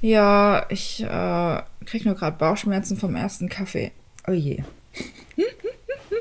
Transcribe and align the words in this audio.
Ja, 0.00 0.66
ich 0.68 1.02
äh, 1.02 1.62
krieg 1.86 2.04
nur 2.04 2.14
gerade 2.14 2.36
Bauchschmerzen 2.36 2.96
vom 2.96 3.16
ersten 3.16 3.48
Kaffee. 3.48 3.92
Oh 4.26 4.32
je. 4.32 4.62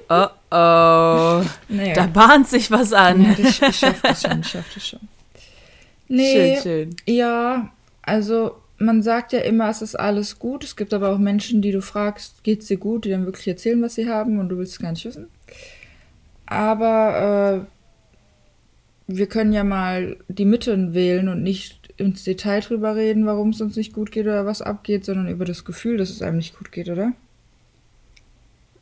Oh 0.07 0.27
oh. 0.51 1.41
Nee, 1.67 1.93
Da 1.93 2.05
bahnt 2.05 2.47
sich 2.47 2.69
was 2.69 2.93
an. 2.93 3.35
ich, 3.39 3.59
ich 3.61 3.75
schaff 3.75 4.01
das 4.03 4.21
schon, 4.21 4.41
ich 4.41 4.47
schaff 4.47 4.65
das 4.73 4.87
schon. 4.87 4.99
Nee, 6.07 6.57
Schön, 6.61 6.61
schön. 6.61 6.95
ja, 7.07 7.71
also 8.03 8.57
man 8.77 9.01
sagt 9.01 9.33
ja 9.33 9.39
immer, 9.39 9.69
es 9.69 9.81
ist 9.81 9.95
alles 9.95 10.37
gut. 10.37 10.63
Es 10.63 10.75
gibt 10.75 10.93
aber 10.93 11.09
auch 11.09 11.17
Menschen, 11.17 11.63
die 11.63 11.71
du 11.71 11.81
fragst, 11.81 12.43
geht's 12.43 12.67
dir 12.67 12.77
gut, 12.77 13.05
die 13.05 13.09
dann 13.09 13.25
wirklich 13.25 13.47
erzählen, 13.47 13.81
was 13.81 13.95
sie 13.95 14.07
haben 14.07 14.37
und 14.39 14.49
du 14.49 14.57
willst 14.59 14.73
es 14.73 14.79
gar 14.79 14.91
nicht 14.91 15.05
wissen. 15.05 15.27
Aber 16.45 17.65
äh, 19.07 19.13
wir 19.13 19.27
können 19.27 19.53
ja 19.53 19.63
mal 19.63 20.17
die 20.27 20.45
Mitte 20.45 20.93
wählen 20.93 21.29
und 21.29 21.41
nicht 21.41 21.84
ins 21.97 22.23
Detail 22.23 22.61
drüber 22.61 22.95
reden, 22.95 23.25
warum 23.25 23.49
es 23.49 23.61
uns 23.61 23.75
nicht 23.75 23.93
gut 23.93 24.11
geht 24.11 24.25
oder 24.25 24.45
was 24.45 24.61
abgeht, 24.61 25.05
sondern 25.05 25.27
über 25.27 25.45
das 25.45 25.65
Gefühl, 25.65 25.97
dass 25.97 26.09
es 26.09 26.21
einem 26.21 26.37
nicht 26.37 26.57
gut 26.57 26.71
geht, 26.71 26.89
oder? 26.89 27.13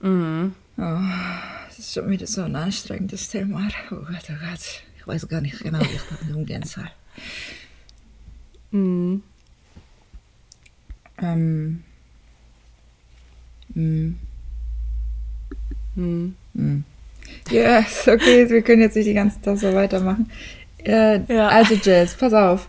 Mhm. 0.02 0.54
Oh, 0.78 1.00
das 1.68 1.80
ist 1.80 1.94
schon 1.94 2.10
wieder 2.10 2.28
so 2.28 2.42
ein 2.42 2.56
anstrengendes 2.56 3.30
Thema. 3.30 3.68
Oh 3.92 3.96
Gott, 3.96 4.30
oh 4.30 4.46
Gott. 4.50 4.84
Ich 4.98 5.08
weiß 5.08 5.28
gar 5.28 5.42
nicht 5.42 5.60
genau, 5.60 5.80
wie 5.80 5.96
ich 5.96 6.02
damit 6.10 6.36
umgehen 6.36 6.64
soll. 6.64 6.90
Mhm. 8.72 9.22
Ähm. 11.22 11.84
Mhm. 13.76 14.18
mm. 15.96 16.84
Ja, 17.50 17.80
ist 17.80 18.08
okay, 18.08 18.50
wir 18.50 18.62
können 18.62 18.82
jetzt 18.82 18.96
nicht 18.96 19.08
die 19.08 19.14
ganze 19.14 19.42
Zeit 19.42 19.60
so 19.60 19.74
weitermachen. 19.74 20.30
Äh, 20.80 21.20
Ja. 21.34 21.50
Also, 21.50 21.76
Jess, 21.76 22.16
pass 22.16 22.34
auf. 22.34 22.68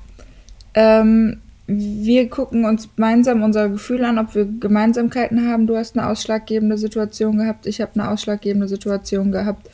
Ähm, 0.75 1.41
wir 1.67 2.29
gucken 2.29 2.65
uns 2.67 2.89
gemeinsam 2.95 3.43
unser 3.43 3.71
Gefühl 3.71 4.05
an, 4.05 4.19
ob 4.19 4.35
wir 4.35 4.45
Gemeinsamkeiten 4.45 5.49
haben. 5.49 5.67
Du 5.67 5.77
hast 5.77 5.97
eine 5.97 6.09
ausschlaggebende 6.09 6.77
Situation 6.77 7.39
gehabt, 7.39 7.67
ich 7.67 7.81
habe 7.81 7.93
eine 7.95 8.11
ausschlaggebende 8.11 8.69
Situation 8.69 9.33
gehabt. 9.33 9.71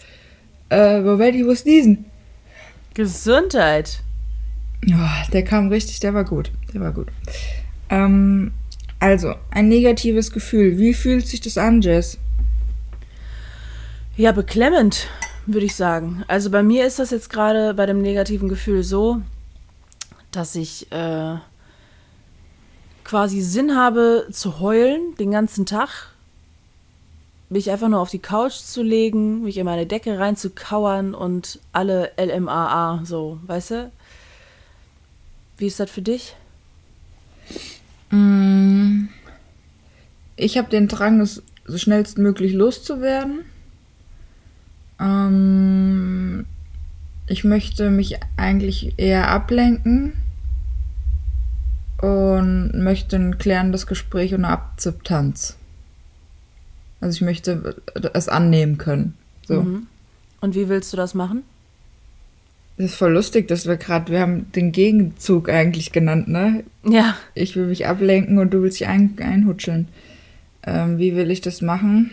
Äh, 0.71 1.01
Moment, 1.01 1.35
ich 1.35 1.45
muss 1.45 1.65
diesen. 1.65 2.05
Gesundheit. 2.95 4.03
Ja, 4.85 5.11
der 5.33 5.43
kam 5.43 5.69
richtig, 5.69 6.01
der 6.01 6.15
war 6.15 6.25
gut. 6.25 6.53
Der 6.73 6.81
war 6.81 6.93
gut. 6.93 7.09
Ähm, 7.89 8.53
also, 9.01 9.35
ein 9.51 9.69
negatives 9.69 10.31
Gefühl. 10.31 10.79
Wie 10.79 10.95
fühlt 10.95 11.27
sich 11.27 11.41
das 11.41 11.59
an, 11.59 11.81
Jess? 11.81 12.19
Ja, 14.17 14.33
beklemmend, 14.33 15.09
würde 15.47 15.67
ich 15.67 15.75
sagen. 15.75 16.25
Also 16.29 16.51
bei 16.51 16.63
mir 16.63 16.87
ist 16.87 16.99
das 16.99 17.11
jetzt 17.11 17.31
gerade 17.31 17.75
bei 17.75 17.87
dem 17.87 18.03
negativen 18.03 18.49
Gefühl 18.49 18.83
so, 18.83 19.23
dass 20.33 20.55
ich 20.55 20.91
äh, 20.93 21.37
quasi 23.05 23.41
Sinn 23.41 23.77
habe 23.77 24.29
zu 24.31 24.61
heulen 24.61 25.15
den 25.19 25.33
ganzen 25.33 25.67
Tag, 25.67 26.13
mich 27.49 27.71
einfach 27.71 27.89
nur 27.89 27.99
auf 27.99 28.11
die 28.11 28.21
Couch 28.21 28.53
zu 28.53 28.83
legen, 28.83 29.43
mich 29.43 29.57
in 29.57 29.65
meine 29.65 29.87
Decke 29.87 30.19
reinzukauern 30.19 31.15
und 31.15 31.59
alle 31.73 32.13
LMAA 32.17 33.03
so, 33.05 33.41
weißt 33.47 33.71
du? 33.73 33.93
Wie 35.59 35.67
ist 35.67 35.81
das 35.81 35.91
für 35.91 36.03
dich? 36.03 36.37
Mm, 38.11 39.09
Ich 40.37 40.57
habe 40.57 40.71
den 40.71 40.87
Drang, 40.87 41.21
es 41.21 41.43
so 41.67 41.77
schnellstmöglich 41.77 42.53
loszuwerden. 42.53 43.41
Ähm, 45.01 46.47
ich 47.27 47.43
möchte 47.45 47.91
mich 47.91 48.19
eigentlich 48.37 48.95
eher 48.97 49.29
ablenken 49.29 50.20
und 52.01 52.73
möchte 52.75 53.17
ein 53.17 53.39
klärendes 53.39 53.87
Gespräch 53.87 54.33
und 54.33 54.45
eine 54.45 54.55
Akzeptanz. 54.55 55.57
Also 57.01 57.17
ich 57.17 57.23
möchte 57.23 57.77
es 58.15 58.29
annehmen 58.29 58.79
können. 58.79 59.15
So. 59.47 59.63
Mhm. 59.63 59.87
Und 60.41 60.55
wie 60.55 60.69
willst 60.69 60.93
du 60.93 60.97
das 60.97 61.15
machen? 61.15 61.43
Das 62.77 62.93
ist 62.93 62.97
voll 62.97 63.13
lustig, 63.13 63.49
dass 63.49 63.67
wir 63.67 63.77
gerade, 63.77 64.11
wir 64.11 64.21
haben 64.21 64.51
den 64.53 64.73
Gegenzug 64.73 65.51
eigentlich 65.51 65.93
genannt, 65.93 66.29
ne? 66.29 66.65
Ja, 66.83 67.15
Ich 67.35 67.55
will 67.55 67.67
mich 67.67 67.87
ablenken 67.87 68.39
und 68.39 68.55
du 68.55 68.63
willst 68.63 68.81
dich 68.81 68.89
ein, 68.89 69.19
einhutscheln. 69.21 69.89
Ähm, 70.63 70.99
wie 70.99 71.15
will 71.15 71.31
ich 71.31 71.43
das 71.43 71.61
machen? 71.61 72.11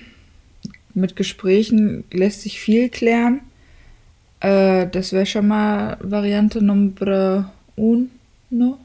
Mit 0.93 1.15
Gesprächen 1.15 2.03
lässt 2.11 2.41
sich 2.41 2.59
viel 2.59 2.89
klären. 2.89 3.39
Äh, 4.41 4.87
das 4.87 5.13
wäre 5.13 5.25
schon 5.25 5.47
mal 5.47 5.97
Variante 6.01 6.61
Nummer 6.61 7.53
uno. 7.77 8.77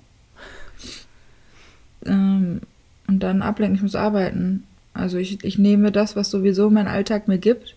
Ähm, 2.06 2.60
und 3.06 3.20
dann 3.20 3.42
ablenken, 3.42 3.76
ich 3.76 3.82
muss 3.82 3.94
arbeiten. 3.94 4.64
Also 4.94 5.18
ich, 5.18 5.42
ich 5.44 5.58
nehme 5.58 5.92
das, 5.92 6.16
was 6.16 6.30
sowieso 6.30 6.70
mein 6.70 6.88
Alltag 6.88 7.28
mir 7.28 7.38
gibt, 7.38 7.76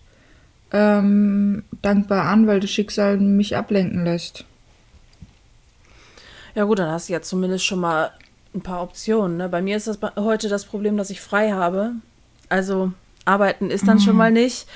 ähm, 0.72 1.64
dankbar 1.82 2.26
an, 2.26 2.46
weil 2.46 2.60
das 2.60 2.70
Schicksal 2.70 3.18
mich 3.18 3.56
ablenken 3.56 4.04
lässt. 4.04 4.44
Ja 6.54 6.64
gut, 6.64 6.78
dann 6.78 6.90
hast 6.90 7.08
du 7.08 7.12
ja 7.12 7.22
zumindest 7.22 7.64
schon 7.64 7.80
mal 7.80 8.10
ein 8.54 8.62
paar 8.62 8.82
Optionen. 8.82 9.36
Ne? 9.36 9.48
Bei 9.48 9.62
mir 9.62 9.76
ist 9.76 9.86
das 9.86 9.98
heute 10.16 10.48
das 10.48 10.64
Problem, 10.64 10.96
dass 10.96 11.10
ich 11.10 11.20
frei 11.20 11.52
habe. 11.52 11.92
Also 12.48 12.92
arbeiten 13.24 13.70
ist 13.70 13.86
dann 13.86 14.00
schon 14.00 14.16
mal 14.16 14.30
nicht. 14.30 14.66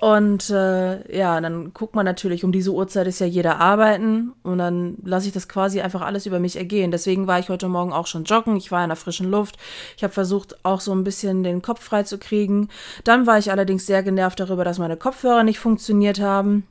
Und 0.00 0.48
äh, 0.48 1.14
ja, 1.14 1.38
dann 1.42 1.74
guckt 1.74 1.94
man 1.94 2.06
natürlich, 2.06 2.42
um 2.42 2.52
diese 2.52 2.72
Uhrzeit 2.72 3.06
ist 3.06 3.20
ja 3.20 3.26
jeder 3.26 3.60
arbeiten 3.60 4.32
und 4.42 4.56
dann 4.56 4.96
lasse 5.04 5.26
ich 5.26 5.34
das 5.34 5.46
quasi 5.46 5.82
einfach 5.82 6.00
alles 6.00 6.24
über 6.24 6.40
mich 6.40 6.56
ergehen. 6.56 6.90
Deswegen 6.90 7.26
war 7.26 7.38
ich 7.38 7.50
heute 7.50 7.68
Morgen 7.68 7.92
auch 7.92 8.06
schon 8.06 8.24
joggen, 8.24 8.56
ich 8.56 8.72
war 8.72 8.82
in 8.82 8.88
der 8.88 8.96
frischen 8.96 9.30
Luft. 9.30 9.58
Ich 9.98 10.02
habe 10.02 10.14
versucht, 10.14 10.64
auch 10.64 10.80
so 10.80 10.92
ein 10.92 11.04
bisschen 11.04 11.42
den 11.42 11.60
Kopf 11.60 11.82
frei 11.84 12.04
zu 12.04 12.16
kriegen. 12.16 12.70
Dann 13.04 13.26
war 13.26 13.36
ich 13.36 13.50
allerdings 13.50 13.84
sehr 13.84 14.02
genervt 14.02 14.40
darüber, 14.40 14.64
dass 14.64 14.78
meine 14.78 14.96
Kopfhörer 14.96 15.44
nicht 15.44 15.58
funktioniert 15.58 16.18
haben 16.18 16.66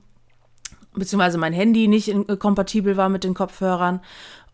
beziehungsweise 0.93 1.37
mein 1.37 1.53
Handy 1.53 1.87
nicht 1.87 2.09
in, 2.09 2.27
äh, 2.27 2.37
kompatibel 2.37 2.97
war 2.97 3.09
mit 3.09 3.23
den 3.23 3.33
Kopfhörern. 3.33 4.01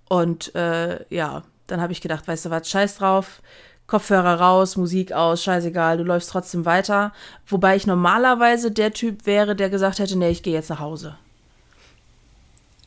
Und 0.07 0.53
äh, 0.56 1.03
ja, 1.13 1.44
dann 1.68 1.81
habe 1.81 1.94
ich 1.94 2.02
gedacht, 2.02 2.28
weißt 2.28 2.46
du 2.46 2.50
was, 2.50 2.69
scheiß 2.69 2.97
drauf, 2.97 3.42
Kopfhörer 3.88 4.40
raus, 4.40 4.78
Musik 4.78 5.12
aus, 5.12 5.44
scheißegal, 5.44 5.97
du 5.97 6.03
läufst 6.03 6.29
trotzdem 6.31 6.66
weiter. 6.66 7.13
Wobei 7.47 7.75
ich 7.75 7.85
normalerweise 7.85 8.72
der 8.72 8.91
Typ 8.94 9.25
wäre, 9.25 9.56
der 9.56 9.69
gesagt 9.69 10.00
hätte, 10.00 10.18
nee, 10.18 10.29
ich 10.29 10.41
gehe 10.41 10.53
jetzt 10.53 10.69
nach 10.69 10.79
Hause. 10.79 11.16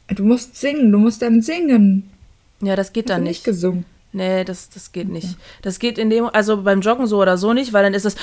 Du 0.09 0.25
musst 0.25 0.57
singen, 0.57 0.91
du 0.91 0.99
musst 0.99 1.23
dann 1.23 1.43
singen. 1.43 2.11
Ja, 2.61 2.75
das 2.75 2.93
geht 2.93 3.05
Hast 3.05 3.11
dann 3.11 3.23
du 3.23 3.29
nicht. 3.29 3.45
gesungen. 3.45 3.85
Nee, 4.13 4.43
das, 4.43 4.71
das 4.71 4.91
geht 4.91 5.09
nicht. 5.09 5.37
Das 5.63 5.79
geht 5.79 5.99
in 5.99 6.09
dem, 6.11 6.27
also 6.33 6.63
beim 6.63 6.81
Joggen 6.81 7.07
so 7.07 7.21
oder 7.21 7.37
so 7.37 7.53
nicht, 7.53 7.73
weil 7.75 7.85
dann 7.85 7.95
ist 7.95 8.07
das. 8.07 8.17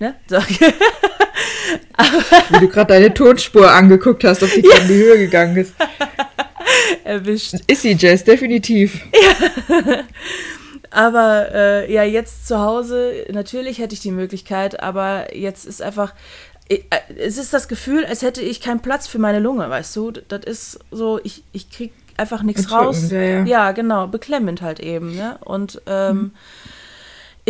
Ne? 0.00 0.14
So. 0.28 0.36
Wie 2.48 2.58
du 2.58 2.68
gerade 2.68 2.94
deine 2.94 3.14
Tonspur 3.14 3.70
angeguckt 3.70 4.24
hast, 4.24 4.42
ob 4.42 4.52
die 4.52 4.62
gerade 4.62 4.80
in 4.82 4.88
die 4.88 4.94
Höhe 4.94 5.18
gegangen 5.18 5.56
ist. 5.56 5.72
Erwischt. 7.04 7.54
Ist 7.66 7.82
sie, 7.82 7.92
Jess, 7.92 8.24
definitiv. 8.24 9.00
Aber 10.90 11.48
äh, 11.54 11.92
ja, 11.92 12.02
jetzt 12.02 12.48
zu 12.48 12.58
Hause, 12.58 13.24
natürlich 13.30 13.78
hätte 13.78 13.94
ich 13.94 14.00
die 14.00 14.10
Möglichkeit, 14.10 14.82
aber 14.82 15.36
jetzt 15.36 15.64
ist 15.64 15.80
einfach, 15.80 16.14
äh, 16.68 16.80
es 17.16 17.38
ist 17.38 17.52
das 17.52 17.68
Gefühl, 17.68 18.04
als 18.04 18.22
hätte 18.22 18.42
ich 18.42 18.60
keinen 18.60 18.80
Platz 18.80 19.06
für 19.06 19.20
meine 19.20 19.38
Lunge, 19.38 19.70
weißt 19.70 19.94
du? 19.94 20.10
Das 20.10 20.44
ist 20.44 20.80
so, 20.90 21.20
ich, 21.22 21.44
ich 21.52 21.70
krieg 21.70 21.92
einfach 22.16 22.42
nichts 22.42 22.72
raus. 22.72 23.10
Ja, 23.10 23.20
ja. 23.20 23.44
ja, 23.44 23.72
genau, 23.72 24.08
beklemmend 24.08 24.62
halt 24.62 24.80
eben, 24.80 25.14
ne? 25.14 25.38
Und 25.44 25.80
ähm, 25.86 26.32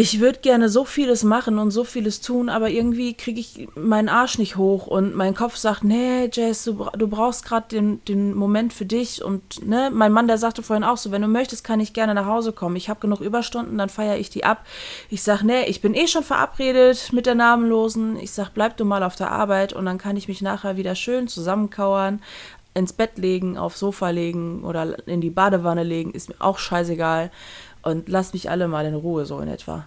ich 0.00 0.18
würde 0.18 0.38
gerne 0.38 0.70
so 0.70 0.86
vieles 0.86 1.24
machen 1.24 1.58
und 1.58 1.72
so 1.72 1.84
vieles 1.84 2.22
tun, 2.22 2.48
aber 2.48 2.70
irgendwie 2.70 3.12
kriege 3.12 3.38
ich 3.38 3.68
meinen 3.74 4.08
Arsch 4.08 4.38
nicht 4.38 4.56
hoch 4.56 4.86
und 4.86 5.14
mein 5.14 5.34
Kopf 5.34 5.56
sagt, 5.56 5.84
nee, 5.84 6.30
Jess, 6.32 6.64
du, 6.64 6.86
du 6.96 7.06
brauchst 7.06 7.44
gerade 7.44 7.68
den, 7.68 8.02
den 8.06 8.32
Moment 8.32 8.72
für 8.72 8.86
dich 8.86 9.22
und 9.22 9.66
ne, 9.66 9.90
mein 9.92 10.10
Mann, 10.10 10.26
der 10.26 10.38
sagte 10.38 10.62
vorhin 10.62 10.84
auch 10.84 10.96
so, 10.96 11.10
wenn 11.10 11.20
du 11.20 11.28
möchtest, 11.28 11.64
kann 11.64 11.80
ich 11.80 11.92
gerne 11.92 12.14
nach 12.14 12.24
Hause 12.24 12.52
kommen. 12.52 12.76
Ich 12.76 12.88
habe 12.88 12.98
genug 12.98 13.20
Überstunden, 13.20 13.76
dann 13.76 13.90
feiere 13.90 14.16
ich 14.16 14.30
die 14.30 14.44
ab. 14.44 14.64
Ich 15.10 15.22
sag, 15.22 15.42
nee, 15.42 15.66
ich 15.66 15.82
bin 15.82 15.92
eh 15.92 16.06
schon 16.06 16.24
verabredet 16.24 17.12
mit 17.12 17.26
der 17.26 17.34
Namenlosen. 17.34 18.18
Ich 18.18 18.30
sag, 18.30 18.54
bleib 18.54 18.78
du 18.78 18.86
mal 18.86 19.02
auf 19.02 19.16
der 19.16 19.30
Arbeit 19.30 19.74
und 19.74 19.84
dann 19.84 19.98
kann 19.98 20.16
ich 20.16 20.28
mich 20.28 20.40
nachher 20.40 20.78
wieder 20.78 20.94
schön 20.94 21.28
zusammenkauern, 21.28 22.22
ins 22.72 22.94
Bett 22.94 23.18
legen, 23.18 23.58
aufs 23.58 23.80
Sofa 23.80 24.08
legen 24.10 24.64
oder 24.64 25.06
in 25.06 25.20
die 25.20 25.28
Badewanne 25.28 25.82
legen, 25.82 26.12
ist 26.12 26.30
mir 26.30 26.36
auch 26.38 26.58
scheißegal 26.58 27.30
und 27.82 28.08
lasst 28.08 28.34
mich 28.34 28.50
alle 28.50 28.68
mal 28.68 28.86
in 28.86 28.94
Ruhe, 28.94 29.26
so 29.26 29.40
in 29.40 29.48
etwa. 29.48 29.86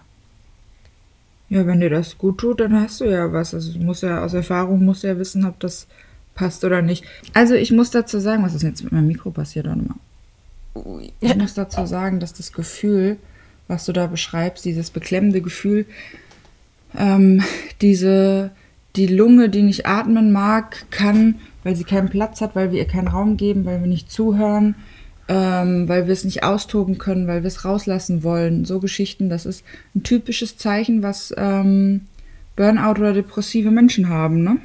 Ja, 1.48 1.66
wenn 1.66 1.80
dir 1.80 1.90
das 1.90 2.18
gut 2.18 2.38
tut, 2.38 2.60
dann 2.60 2.80
hast 2.80 3.00
du 3.00 3.04
ja 3.04 3.32
was. 3.32 3.54
Also 3.54 3.72
du 3.72 3.78
musst 3.78 4.02
ja 4.02 4.24
aus 4.24 4.34
Erfahrung 4.34 4.84
musst 4.84 5.02
du 5.02 5.08
ja 5.08 5.18
wissen, 5.18 5.44
ob 5.44 5.60
das 5.60 5.86
passt 6.34 6.64
oder 6.64 6.82
nicht. 6.82 7.04
Also 7.32 7.54
ich 7.54 7.70
muss 7.70 7.90
dazu 7.90 8.18
sagen, 8.18 8.42
was 8.42 8.54
ist 8.54 8.62
jetzt 8.62 8.82
mit 8.82 8.92
meinem 8.92 9.06
Mikro 9.06 9.30
passiert 9.30 9.68
auch 9.68 9.74
nochmal? 9.74 9.98
Ich 11.20 11.36
muss 11.36 11.54
dazu 11.54 11.86
sagen, 11.86 12.18
dass 12.18 12.32
das 12.32 12.52
Gefühl, 12.52 13.18
was 13.68 13.84
du 13.84 13.92
da 13.92 14.06
beschreibst, 14.08 14.64
dieses 14.64 14.90
beklemmende 14.90 15.40
Gefühl, 15.40 15.86
ähm, 16.96 17.42
diese, 17.80 18.50
die 18.96 19.06
Lunge, 19.06 19.48
die 19.48 19.62
nicht 19.62 19.86
atmen 19.86 20.32
mag, 20.32 20.86
kann, 20.90 21.36
weil 21.62 21.76
sie 21.76 21.84
keinen 21.84 22.08
Platz 22.08 22.40
hat, 22.40 22.56
weil 22.56 22.72
wir 22.72 22.78
ihr 22.78 22.88
keinen 22.88 23.08
Raum 23.08 23.36
geben, 23.36 23.64
weil 23.64 23.80
wir 23.80 23.86
nicht 23.86 24.10
zuhören, 24.10 24.74
ähm, 25.28 25.88
weil 25.88 26.06
wir 26.06 26.12
es 26.12 26.24
nicht 26.24 26.42
austoben 26.42 26.98
können, 26.98 27.26
weil 27.26 27.42
wir 27.42 27.48
es 27.48 27.64
rauslassen 27.64 28.22
wollen. 28.22 28.64
So 28.64 28.80
Geschichten, 28.80 29.28
das 29.28 29.46
ist 29.46 29.64
ein 29.94 30.02
typisches 30.02 30.56
Zeichen, 30.56 31.02
was 31.02 31.34
ähm, 31.36 32.02
Burnout 32.56 33.00
oder 33.00 33.12
depressive 33.12 33.70
Menschen 33.70 34.08
haben, 34.08 34.42
ne? 34.42 34.58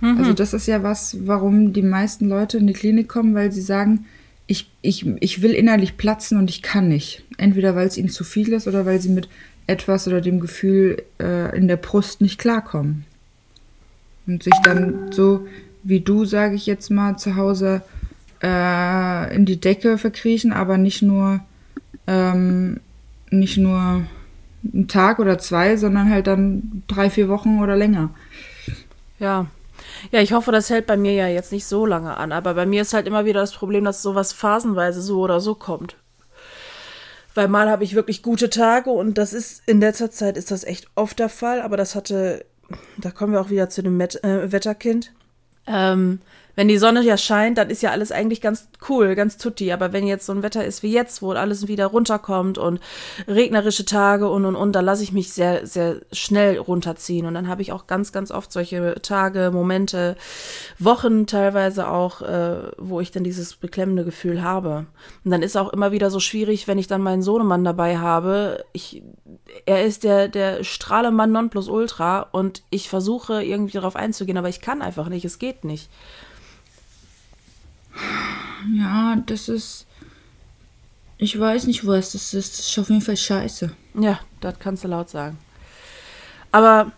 Mhm. 0.00 0.18
Also 0.18 0.32
das 0.32 0.52
ist 0.52 0.66
ja 0.66 0.82
was, 0.82 1.16
warum 1.26 1.72
die 1.72 1.82
meisten 1.82 2.28
Leute 2.28 2.58
in 2.58 2.66
die 2.66 2.72
Klinik 2.72 3.08
kommen, 3.08 3.34
weil 3.34 3.52
sie 3.52 3.62
sagen, 3.62 4.06
ich, 4.46 4.70
ich, 4.82 5.06
ich 5.20 5.42
will 5.42 5.52
innerlich 5.52 5.96
platzen 5.96 6.38
und 6.38 6.50
ich 6.50 6.62
kann 6.62 6.88
nicht. 6.88 7.24
Entweder 7.36 7.74
weil 7.74 7.86
es 7.86 7.96
ihnen 7.96 8.08
zu 8.08 8.24
viel 8.24 8.52
ist 8.52 8.68
oder 8.68 8.86
weil 8.86 9.00
sie 9.00 9.08
mit 9.08 9.28
etwas 9.66 10.06
oder 10.06 10.20
dem 10.20 10.40
Gefühl 10.40 11.02
äh, 11.20 11.56
in 11.56 11.66
der 11.66 11.76
Brust 11.76 12.20
nicht 12.20 12.38
klarkommen. 12.38 13.04
Und 14.26 14.42
sich 14.42 14.54
dann 14.62 15.12
so 15.12 15.46
wie 15.82 16.00
du, 16.00 16.24
sage 16.24 16.54
ich 16.54 16.66
jetzt 16.66 16.90
mal, 16.90 17.16
zu 17.16 17.36
Hause 17.36 17.82
äh, 18.42 19.34
in 19.34 19.44
die 19.44 19.60
Decke 19.60 19.98
verkriechen, 19.98 20.52
aber 20.52 20.78
nicht 20.78 21.02
nur, 21.02 21.40
ähm, 22.06 22.80
nicht 23.30 23.56
nur 23.56 24.06
einen 24.72 24.88
Tag 24.88 25.18
oder 25.18 25.38
zwei, 25.38 25.76
sondern 25.76 26.10
halt 26.10 26.26
dann 26.26 26.82
drei, 26.88 27.10
vier 27.10 27.28
Wochen 27.28 27.60
oder 27.60 27.76
länger. 27.76 28.10
Ja. 29.18 29.46
Ja, 30.10 30.20
ich 30.20 30.32
hoffe, 30.32 30.52
das 30.52 30.70
hält 30.70 30.86
bei 30.86 30.96
mir 30.96 31.12
ja 31.12 31.28
jetzt 31.28 31.52
nicht 31.52 31.66
so 31.66 31.86
lange 31.86 32.16
an, 32.16 32.32
aber 32.32 32.54
bei 32.54 32.66
mir 32.66 32.82
ist 32.82 32.94
halt 32.94 33.06
immer 33.06 33.24
wieder 33.24 33.40
das 33.40 33.52
Problem, 33.52 33.84
dass 33.84 34.02
sowas 34.02 34.32
phasenweise 34.32 35.00
so 35.00 35.20
oder 35.20 35.40
so 35.40 35.54
kommt. 35.54 35.96
Weil 37.34 37.48
mal 37.48 37.68
habe 37.68 37.84
ich 37.84 37.94
wirklich 37.94 38.22
gute 38.22 38.48
Tage 38.50 38.90
und 38.90 39.18
das 39.18 39.32
ist 39.32 39.62
in 39.66 39.80
letzter 39.80 40.10
Zeit 40.10 40.36
ist 40.36 40.50
das 40.50 40.64
echt 40.64 40.88
oft 40.94 41.18
der 41.18 41.28
Fall, 41.28 41.60
aber 41.60 41.76
das 41.76 41.94
hatte, 41.94 42.46
da 42.96 43.10
kommen 43.10 43.32
wir 43.32 43.40
auch 43.40 43.50
wieder 43.50 43.68
zu 43.68 43.82
dem 43.82 43.96
Met 43.96 44.22
äh, 44.24 44.50
Wetterkind. 44.50 45.12
Ähm, 45.66 46.20
wenn 46.56 46.68
die 46.68 46.78
Sonne 46.78 47.02
ja 47.02 47.18
scheint, 47.18 47.58
dann 47.58 47.70
ist 47.70 47.82
ja 47.82 47.90
alles 47.90 48.10
eigentlich 48.10 48.40
ganz 48.40 48.68
cool, 48.88 49.14
ganz 49.14 49.36
tutti. 49.36 49.72
Aber 49.72 49.92
wenn 49.92 50.06
jetzt 50.06 50.26
so 50.26 50.32
ein 50.32 50.42
Wetter 50.42 50.64
ist 50.64 50.82
wie 50.82 50.90
jetzt, 50.90 51.20
wo 51.20 51.32
alles 51.32 51.68
wieder 51.68 51.86
runterkommt 51.86 52.56
und 52.56 52.80
regnerische 53.28 53.84
Tage 53.84 54.28
und 54.28 54.46
und 54.46 54.56
und, 54.56 54.72
da 54.72 54.80
lasse 54.80 55.02
ich 55.02 55.12
mich 55.12 55.32
sehr, 55.32 55.66
sehr 55.66 56.00
schnell 56.12 56.58
runterziehen. 56.58 57.26
Und 57.26 57.34
dann 57.34 57.46
habe 57.46 57.60
ich 57.60 57.72
auch 57.72 57.86
ganz, 57.86 58.10
ganz 58.10 58.30
oft 58.30 58.50
solche 58.50 58.94
Tage, 59.02 59.50
Momente, 59.52 60.16
Wochen 60.78 61.26
teilweise 61.26 61.88
auch, 61.88 62.22
äh, 62.22 62.70
wo 62.78 63.00
ich 63.00 63.10
dann 63.10 63.22
dieses 63.22 63.54
beklemmende 63.56 64.04
Gefühl 64.04 64.42
habe. 64.42 64.86
Und 65.24 65.30
dann 65.30 65.42
ist 65.42 65.56
auch 65.56 65.72
immer 65.72 65.92
wieder 65.92 66.10
so 66.10 66.20
schwierig, 66.20 66.66
wenn 66.66 66.78
ich 66.78 66.86
dann 66.86 67.02
meinen 67.02 67.22
Sohnemann 67.22 67.64
dabei 67.64 67.98
habe. 67.98 68.64
Ich, 68.72 69.02
er 69.66 69.84
ist 69.84 70.04
der, 70.04 70.28
der 70.28 70.64
Strahlemann 70.64 71.32
Nonplusultra 71.32 72.28
und 72.32 72.62
ich 72.70 72.88
versuche 72.88 73.44
irgendwie 73.44 73.74
darauf 73.74 73.94
einzugehen, 73.94 74.38
aber 74.38 74.48
ich 74.48 74.62
kann 74.62 74.80
einfach 74.80 75.10
nicht, 75.10 75.26
es 75.26 75.38
geht 75.38 75.64
nicht. 75.64 75.90
Ja, 78.76 79.16
das 79.26 79.48
ist. 79.48 79.86
Ich 81.18 81.38
weiß 81.38 81.66
nicht, 81.66 81.86
was 81.86 82.12
das 82.12 82.34
ist. 82.34 82.58
Das 82.58 82.68
ist 82.68 82.78
auf 82.78 82.88
jeden 82.88 83.00
Fall 83.00 83.16
scheiße. 83.16 83.70
Ja, 84.00 84.20
das 84.40 84.58
kannst 84.58 84.84
du 84.84 84.88
laut 84.88 85.08
sagen. 85.08 85.38
Aber 86.52 86.92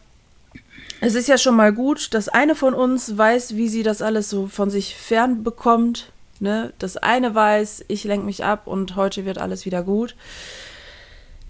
es 1.00 1.14
ist 1.14 1.28
ja 1.28 1.38
schon 1.38 1.56
mal 1.56 1.72
gut, 1.72 2.12
dass 2.14 2.28
eine 2.28 2.54
von 2.54 2.74
uns 2.74 3.16
weiß, 3.16 3.56
wie 3.56 3.68
sie 3.68 3.82
das 3.82 4.02
alles 4.02 4.28
so 4.28 4.48
von 4.48 4.70
sich 4.70 4.96
fern 4.96 5.44
bekommt. 5.44 6.12
Ne? 6.40 6.72
Das 6.78 6.96
eine 6.96 7.34
weiß, 7.34 7.84
ich 7.88 8.04
lenke 8.04 8.26
mich 8.26 8.44
ab 8.44 8.66
und 8.66 8.96
heute 8.96 9.24
wird 9.24 9.38
alles 9.38 9.64
wieder 9.64 9.82
gut. 9.82 10.16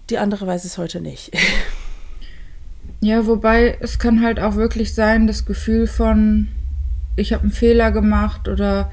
Die 0.09 0.17
andere 0.17 0.45
weiß 0.45 0.65
es 0.65 0.77
heute 0.77 1.01
nicht. 1.01 1.31
Ja, 3.01 3.25
wobei 3.27 3.77
es 3.79 3.97
kann 3.97 4.21
halt 4.21 4.41
auch 4.41 4.55
wirklich 4.55 4.93
sein, 4.93 5.25
das 5.25 5.45
Gefühl 5.45 5.87
von, 5.87 6.49
ich 7.15 7.31
habe 7.31 7.43
einen 7.43 7.53
Fehler 7.53 7.91
gemacht 7.91 8.49
oder 8.49 8.91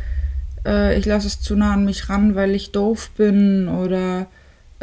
äh, 0.66 0.98
ich 0.98 1.06
lasse 1.06 1.28
es 1.28 1.40
zu 1.40 1.56
nah 1.56 1.74
an 1.74 1.84
mich 1.84 2.08
ran, 2.08 2.34
weil 2.34 2.54
ich 2.54 2.72
doof 2.72 3.10
bin 3.16 3.68
oder 3.68 4.26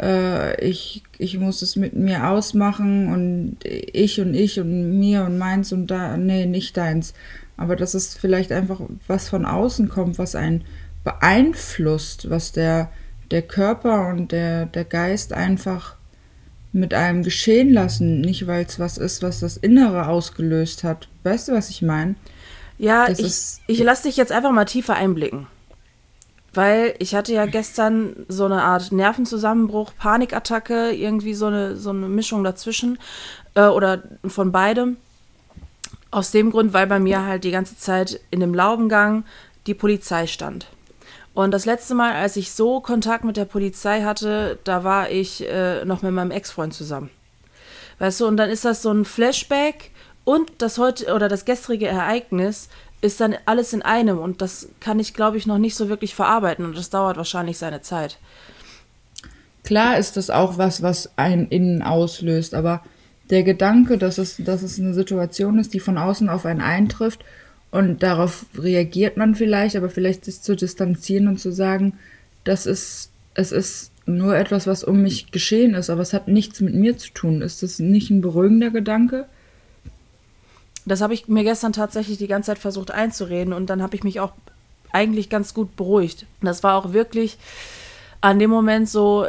äh, 0.00 0.60
ich, 0.64 1.02
ich 1.18 1.38
muss 1.38 1.62
es 1.62 1.76
mit 1.76 1.94
mir 1.94 2.28
ausmachen 2.28 3.12
und 3.12 3.56
ich 3.64 4.20
und 4.20 4.34
ich 4.34 4.58
und 4.58 4.98
mir 4.98 5.24
und 5.24 5.38
meins 5.38 5.72
und 5.72 5.88
da, 5.88 6.16
nee, 6.16 6.46
nicht 6.46 6.76
deins. 6.76 7.14
Aber 7.56 7.76
dass 7.76 7.94
es 7.94 8.14
vielleicht 8.14 8.50
einfach 8.50 8.80
was 9.06 9.28
von 9.28 9.44
außen 9.44 9.88
kommt, 9.88 10.18
was 10.18 10.34
einen 10.34 10.64
beeinflusst, 11.04 12.30
was 12.30 12.50
der, 12.50 12.90
der 13.30 13.42
Körper 13.42 14.08
und 14.08 14.32
der, 14.32 14.66
der 14.66 14.84
Geist 14.84 15.32
einfach 15.32 15.96
mit 16.72 16.92
einem 16.92 17.22
geschehen 17.22 17.72
lassen, 17.72 18.20
nicht 18.20 18.48
weil 18.48 18.64
es 18.64 18.80
was 18.80 18.98
ist, 18.98 19.22
was 19.22 19.38
das 19.38 19.56
Innere 19.56 20.08
ausgelöst 20.08 20.82
hat. 20.82 21.08
Weißt 21.22 21.46
du, 21.46 21.52
was 21.52 21.70
ich 21.70 21.82
meine? 21.82 22.16
Ja, 22.78 23.06
das 23.06 23.60
ich, 23.68 23.78
ich 23.78 23.84
lasse 23.84 24.08
dich 24.08 24.16
jetzt 24.16 24.32
einfach 24.32 24.50
mal 24.50 24.64
tiefer 24.64 24.96
einblicken 24.96 25.46
weil 26.54 26.94
ich 26.98 27.14
hatte 27.14 27.32
ja 27.32 27.46
gestern 27.46 28.26
so 28.28 28.44
eine 28.44 28.62
Art 28.62 28.92
Nervenzusammenbruch, 28.92 29.92
Panikattacke, 29.98 30.92
irgendwie 30.92 31.34
so 31.34 31.46
eine, 31.46 31.76
so 31.76 31.90
eine 31.90 32.08
Mischung 32.08 32.44
dazwischen 32.44 32.98
äh, 33.54 33.66
oder 33.66 34.02
von 34.26 34.52
beidem. 34.52 34.96
Aus 36.10 36.30
dem 36.30 36.50
Grund, 36.50 36.72
weil 36.72 36.86
bei 36.86 37.00
mir 37.00 37.24
halt 37.24 37.42
die 37.42 37.50
ganze 37.50 37.76
Zeit 37.76 38.20
in 38.30 38.40
dem 38.40 38.54
Laubengang 38.54 39.24
die 39.66 39.74
Polizei 39.74 40.26
stand. 40.28 40.66
Und 41.34 41.50
das 41.50 41.66
letzte 41.66 41.94
Mal, 41.94 42.14
als 42.14 42.36
ich 42.36 42.52
so 42.52 42.80
Kontakt 42.80 43.24
mit 43.24 43.36
der 43.36 43.44
Polizei 43.44 44.02
hatte, 44.02 44.58
da 44.62 44.84
war 44.84 45.10
ich 45.10 45.48
äh, 45.48 45.84
noch 45.84 46.02
mit 46.02 46.12
meinem 46.12 46.30
Ex-Freund 46.30 46.72
zusammen. 46.72 47.10
Weißt 47.98 48.20
du, 48.20 48.26
und 48.26 48.36
dann 48.36 48.50
ist 48.50 48.64
das 48.64 48.82
so 48.82 48.92
ein 48.92 49.04
Flashback 49.04 49.90
und 50.24 50.50
das 50.58 50.78
heute 50.78 51.12
oder 51.12 51.28
das 51.28 51.44
gestrige 51.44 51.88
Ereignis 51.88 52.68
ist 53.04 53.20
dann 53.20 53.36
alles 53.44 53.74
in 53.74 53.82
einem 53.82 54.18
und 54.18 54.40
das 54.40 54.68
kann 54.80 54.98
ich, 54.98 55.12
glaube 55.12 55.36
ich, 55.36 55.46
noch 55.46 55.58
nicht 55.58 55.76
so 55.76 55.90
wirklich 55.90 56.14
verarbeiten 56.14 56.64
und 56.64 56.76
das 56.76 56.88
dauert 56.88 57.18
wahrscheinlich 57.18 57.58
seine 57.58 57.82
Zeit. 57.82 58.18
Klar 59.62 59.98
ist 59.98 60.16
das 60.16 60.30
auch 60.30 60.56
was, 60.56 60.82
was 60.82 61.10
einen 61.16 61.48
innen 61.48 61.82
auslöst, 61.82 62.54
aber 62.54 62.82
der 63.28 63.42
Gedanke, 63.42 63.98
dass 63.98 64.16
es, 64.16 64.36
dass 64.38 64.62
es 64.62 64.80
eine 64.80 64.94
Situation 64.94 65.58
ist, 65.58 65.74
die 65.74 65.80
von 65.80 65.98
außen 65.98 66.30
auf 66.30 66.46
einen 66.46 66.62
eintrifft 66.62 67.24
und 67.70 68.02
darauf 68.02 68.46
reagiert 68.56 69.18
man 69.18 69.34
vielleicht, 69.34 69.76
aber 69.76 69.90
vielleicht 69.90 70.24
sich 70.24 70.40
zu 70.40 70.56
distanzieren 70.56 71.28
und 71.28 71.38
zu 71.38 71.52
sagen, 71.52 71.98
das 72.44 72.64
ist, 72.64 73.10
es 73.34 73.52
ist 73.52 73.90
nur 74.06 74.34
etwas, 74.34 74.66
was 74.66 74.82
um 74.82 75.02
mich 75.02 75.30
geschehen 75.30 75.74
ist, 75.74 75.90
aber 75.90 76.00
es 76.00 76.14
hat 76.14 76.28
nichts 76.28 76.62
mit 76.62 76.74
mir 76.74 76.96
zu 76.96 77.12
tun. 77.12 77.42
Ist 77.42 77.62
das 77.62 77.78
nicht 77.78 78.10
ein 78.10 78.22
beruhigender 78.22 78.70
Gedanke? 78.70 79.26
Das 80.86 81.00
habe 81.00 81.14
ich 81.14 81.28
mir 81.28 81.44
gestern 81.44 81.72
tatsächlich 81.72 82.18
die 82.18 82.26
ganze 82.26 82.48
Zeit 82.48 82.58
versucht 82.58 82.90
einzureden 82.90 83.52
und 83.52 83.70
dann 83.70 83.82
habe 83.82 83.96
ich 83.96 84.04
mich 84.04 84.20
auch 84.20 84.32
eigentlich 84.92 85.30
ganz 85.30 85.54
gut 85.54 85.76
beruhigt. 85.76 86.26
Das 86.40 86.62
war 86.62 86.76
auch 86.76 86.92
wirklich 86.92 87.38
an 88.20 88.38
dem 88.38 88.50
Moment 88.50 88.88
so, 88.88 89.26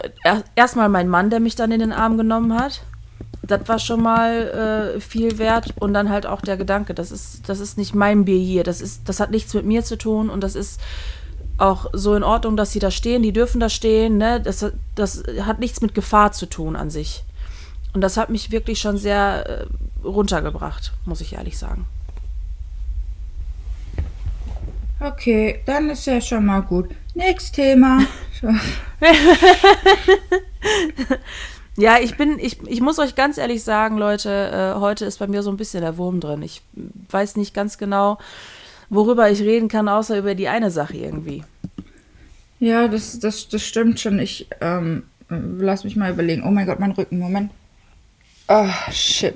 erstmal 0.55 0.89
mein 0.89 1.09
Mann, 1.09 1.29
der 1.29 1.39
mich 1.39 1.55
dann 1.55 1.71
in 1.71 1.79
den 1.79 1.91
Arm 1.91 2.17
genommen 2.17 2.57
hat. 2.57 2.81
Das 3.41 3.67
war 3.67 3.79
schon 3.79 4.01
mal 4.01 4.95
äh, 4.95 4.99
viel 5.01 5.37
wert 5.37 5.73
und 5.79 5.93
dann 5.93 6.09
halt 6.09 6.25
auch 6.25 6.41
der 6.41 6.57
Gedanke, 6.57 6.93
das 6.93 7.11
ist, 7.11 7.47
das 7.47 7.59
ist 7.59 7.77
nicht 7.77 7.93
mein 7.93 8.25
Bier 8.25 8.39
hier, 8.39 8.63
das 8.63 8.81
ist, 8.81 9.07
das 9.07 9.19
hat 9.19 9.31
nichts 9.31 9.53
mit 9.53 9.65
mir 9.65 9.83
zu 9.83 9.97
tun 9.97 10.29
und 10.29 10.41
das 10.41 10.55
ist 10.55 10.79
auch 11.57 11.87
so 11.93 12.15
in 12.15 12.23
Ordnung, 12.23 12.57
dass 12.57 12.71
sie 12.71 12.79
da 12.79 12.91
stehen, 12.91 13.21
die 13.21 13.33
dürfen 13.33 13.59
da 13.59 13.69
stehen, 13.69 14.17
ne? 14.17 14.41
Das, 14.41 14.65
das 14.95 15.23
hat 15.41 15.59
nichts 15.59 15.81
mit 15.81 15.95
Gefahr 15.95 16.31
zu 16.31 16.47
tun 16.47 16.75
an 16.75 16.89
sich. 16.89 17.23
Und 17.95 18.01
das 18.01 18.17
hat 18.17 18.29
mich 18.29 18.51
wirklich 18.51 18.79
schon 18.79 18.97
sehr 18.97 19.45
äh, 19.47 20.05
runtergebracht, 20.05 20.91
muss 21.05 21.21
ich 21.21 21.33
ehrlich 21.33 21.57
sagen. 21.57 21.85
Okay, 24.99 25.61
dann 25.65 25.89
ist 25.89 26.05
ja 26.05 26.19
schon 26.19 26.45
mal 26.45 26.59
gut. 26.59 26.89
Nächstes 27.15 27.53
Thema. 27.53 28.01
Ja, 31.77 31.97
ich 31.99 32.15
bin, 32.15 32.39
ich, 32.39 32.65
ich 32.67 32.79
muss 32.79 32.99
euch 32.99 33.15
ganz 33.15 33.37
ehrlich 33.37 33.61
sagen, 33.61 33.97
Leute, 33.97 34.29
äh, 34.29 34.79
heute 34.79 35.03
ist 35.03 35.19
bei 35.19 35.27
mir 35.27 35.43
so 35.43 35.49
ein 35.49 35.57
bisschen 35.57 35.81
der 35.81 35.97
Wurm 35.97 36.21
drin. 36.21 36.41
Ich 36.41 36.61
weiß 37.09 37.35
nicht 37.35 37.53
ganz 37.53 37.77
genau, 37.77 38.17
worüber 38.89 39.29
ich 39.29 39.41
reden 39.41 39.67
kann, 39.67 39.89
außer 39.89 40.17
über 40.17 40.35
die 40.35 40.47
eine 40.47 40.71
Sache 40.71 40.95
irgendwie. 40.95 41.43
Ja, 42.61 42.87
das, 42.87 43.19
das, 43.19 43.49
das 43.49 43.61
stimmt 43.61 43.99
schon. 43.99 44.19
Ich 44.19 44.47
ähm, 44.61 45.03
lass 45.27 45.83
mich 45.83 45.97
mal 45.97 46.13
überlegen. 46.13 46.43
Oh 46.45 46.51
mein 46.51 46.65
Gott, 46.65 46.79
mein 46.79 46.91
Rücken, 46.91 47.19
Moment. 47.19 47.51
Oh, 48.47 48.69
shit. 48.91 49.35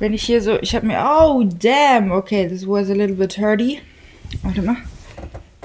Wenn 0.00 0.14
ich 0.14 0.24
hier 0.24 0.42
so, 0.42 0.58
ich 0.60 0.74
habe 0.74 0.86
mir, 0.86 0.98
oh, 0.98 1.44
damn, 1.44 2.10
okay, 2.10 2.48
this 2.48 2.66
was 2.66 2.90
a 2.90 2.94
little 2.94 3.14
bit 3.14 3.38
hurty. 3.38 3.80
Warte 4.42 4.62
mal. 4.62 4.76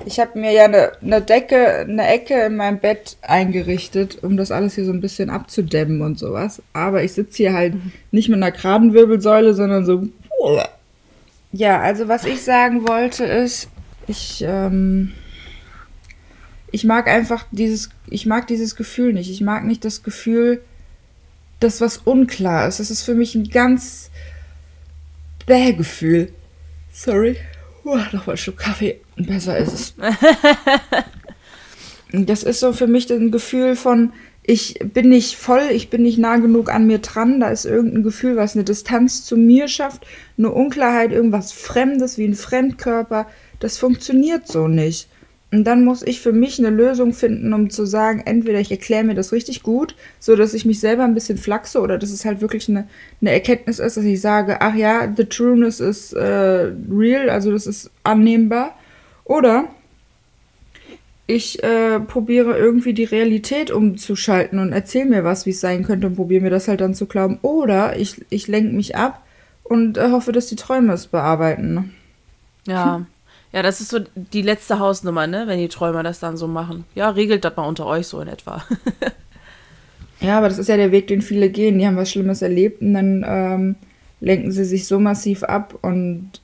Ich 0.05 0.19
habe 0.19 0.37
mir 0.39 0.51
ja 0.51 0.65
eine, 0.65 0.91
eine 1.01 1.21
Decke, 1.21 1.79
eine 1.79 2.07
Ecke 2.07 2.45
in 2.45 2.55
meinem 2.55 2.79
Bett 2.79 3.17
eingerichtet, 3.23 4.23
um 4.23 4.37
das 4.37 4.51
alles 4.51 4.75
hier 4.75 4.85
so 4.85 4.93
ein 4.93 5.01
bisschen 5.01 5.29
abzudämmen 5.29 6.01
und 6.01 6.19
sowas. 6.19 6.61
Aber 6.73 7.03
ich 7.03 7.13
sitze 7.13 7.37
hier 7.37 7.53
halt 7.53 7.73
nicht 8.11 8.29
mit 8.29 8.37
einer 8.37 8.51
geraden 8.51 8.93
Wirbelsäule, 8.93 9.53
sondern 9.55 9.85
so. 9.85 10.07
Ja, 11.51 11.79
also 11.79 12.07
was 12.07 12.25
ich 12.25 12.43
sagen 12.43 12.87
wollte 12.87 13.25
ist, 13.25 13.69
ich, 14.05 14.45
ähm, 14.47 15.13
ich 16.71 16.83
mag 16.83 17.07
einfach 17.07 17.45
dieses, 17.51 17.89
ich 18.09 18.27
mag 18.27 18.47
dieses 18.47 18.75
Gefühl 18.75 19.13
nicht. 19.13 19.31
Ich 19.31 19.41
mag 19.41 19.65
nicht 19.65 19.83
das 19.83 20.03
Gefühl, 20.03 20.61
dass 21.59 21.81
was 21.81 21.97
unklar 21.97 22.67
ist. 22.67 22.79
Das 22.79 22.91
ist 22.91 23.03
für 23.03 23.15
mich 23.15 23.35
ein 23.35 23.49
ganz 23.49 24.11
bäh 25.45 25.73
Gefühl. 25.73 26.31
Sorry. 26.91 27.37
Uh, 27.85 27.97
noch 28.11 28.27
mal 28.27 28.33
ein 28.33 28.37
Stück 28.37 28.57
Kaffee. 28.57 28.99
Besser 29.15 29.57
ist 29.57 29.73
es. 29.73 29.93
das 32.11 32.43
ist 32.43 32.59
so 32.59 32.73
für 32.73 32.87
mich 32.87 33.09
ein 33.11 33.31
Gefühl 33.31 33.75
von, 33.75 34.11
ich 34.43 34.79
bin 34.93 35.09
nicht 35.09 35.35
voll, 35.35 35.69
ich 35.71 35.89
bin 35.89 36.03
nicht 36.03 36.17
nah 36.17 36.37
genug 36.37 36.69
an 36.69 36.87
mir 36.87 36.99
dran. 36.99 37.39
Da 37.39 37.49
ist 37.49 37.65
irgendein 37.65 38.03
Gefühl, 38.03 38.35
was 38.35 38.55
eine 38.55 38.63
Distanz 38.63 39.25
zu 39.25 39.37
mir 39.37 39.67
schafft, 39.67 40.05
eine 40.37 40.51
Unklarheit, 40.51 41.11
irgendwas 41.11 41.51
Fremdes 41.51 42.17
wie 42.17 42.25
ein 42.25 42.35
Fremdkörper. 42.35 43.27
Das 43.59 43.77
funktioniert 43.77 44.47
so 44.47 44.67
nicht. 44.67 45.09
Und 45.49 45.63
dann 45.63 45.85
muss 45.85 46.03
ich 46.03 46.19
für 46.19 46.33
mich 46.33 46.59
eine 46.59 46.69
Lösung 46.69 47.13
finden, 47.13 47.53
um 47.53 47.69
zu 47.69 47.85
sagen, 47.85 48.21
entweder 48.25 48.59
ich 48.59 48.69
erkläre 48.69 49.05
mir 49.05 49.15
das 49.15 49.31
richtig 49.31 49.63
gut, 49.63 49.95
so 50.19 50.35
dass 50.35 50.53
ich 50.53 50.65
mich 50.65 50.81
selber 50.81 51.05
ein 51.05 51.13
bisschen 51.13 51.37
flachse, 51.37 51.79
oder 51.79 51.97
dass 51.97 52.11
es 52.11 52.25
halt 52.25 52.41
wirklich 52.41 52.67
eine, 52.67 52.87
eine 53.21 53.31
Erkenntnis 53.31 53.79
ist, 53.79 53.95
dass 53.95 54.03
ich 54.03 54.19
sage, 54.19 54.59
ach 54.59 54.75
ja, 54.75 55.11
the 55.15 55.23
trueness 55.23 55.79
is 55.79 56.11
äh, 56.11 56.71
real, 56.91 57.29
also 57.29 57.51
das 57.51 57.65
ist 57.65 57.91
annehmbar. 58.03 58.77
Oder 59.23 59.69
ich 61.27 61.63
äh, 61.63 61.99
probiere 61.99 62.57
irgendwie 62.57 62.93
die 62.93 63.05
Realität 63.05 63.71
umzuschalten 63.71 64.59
und 64.59 64.73
erzähle 64.73 65.05
mir 65.05 65.23
was, 65.23 65.45
wie 65.45 65.51
es 65.51 65.61
sein 65.61 65.83
könnte 65.83 66.07
und 66.07 66.15
probiere 66.15 66.41
mir 66.41 66.49
das 66.49 66.67
halt 66.67 66.81
dann 66.81 66.93
zu 66.93 67.05
glauben. 67.05 67.39
Oder 67.41 67.97
ich, 67.97 68.25
ich 68.29 68.47
lenke 68.47 68.73
mich 68.73 68.95
ab 68.95 69.23
und 69.63 69.97
äh, 69.97 70.11
hoffe, 70.11 70.31
dass 70.31 70.47
die 70.47 70.55
Träume 70.55 70.93
es 70.93 71.07
bearbeiten. 71.07 71.93
Ja. 72.65 73.05
Ja, 73.53 73.63
das 73.63 73.79
ist 73.79 73.89
so 73.89 73.99
die 74.15 74.41
letzte 74.41 74.79
Hausnummer, 74.79 75.25
ne? 75.25 75.43
Wenn 75.47 75.59
die 75.59 75.69
Träumer 75.69 76.03
das 76.03 76.19
dann 76.19 76.37
so 76.37 76.47
machen. 76.47 76.85
Ja, 76.95 77.09
regelt 77.09 77.45
das 77.45 77.55
mal 77.55 77.67
unter 77.67 77.85
euch 77.85 78.07
so 78.07 78.19
in 78.19 78.27
etwa. 78.27 78.63
ja, 80.19 80.37
aber 80.37 80.49
das 80.49 80.57
ist 80.57 80.67
ja 80.67 80.77
der 80.77 80.91
Weg, 80.91 81.07
den 81.07 81.21
viele 81.21 81.49
gehen. 81.49 81.79
Die 81.79 81.87
haben 81.87 81.97
was 81.97 82.11
Schlimmes 82.11 82.41
erlebt 82.41 82.81
und 82.81 82.93
dann 82.93 83.25
ähm, 83.25 83.75
lenken 84.19 84.51
sie 84.51 84.65
sich 84.65 84.85
so 84.85 84.99
massiv 84.99 85.43
ab. 85.43 85.79
Und 85.81 86.41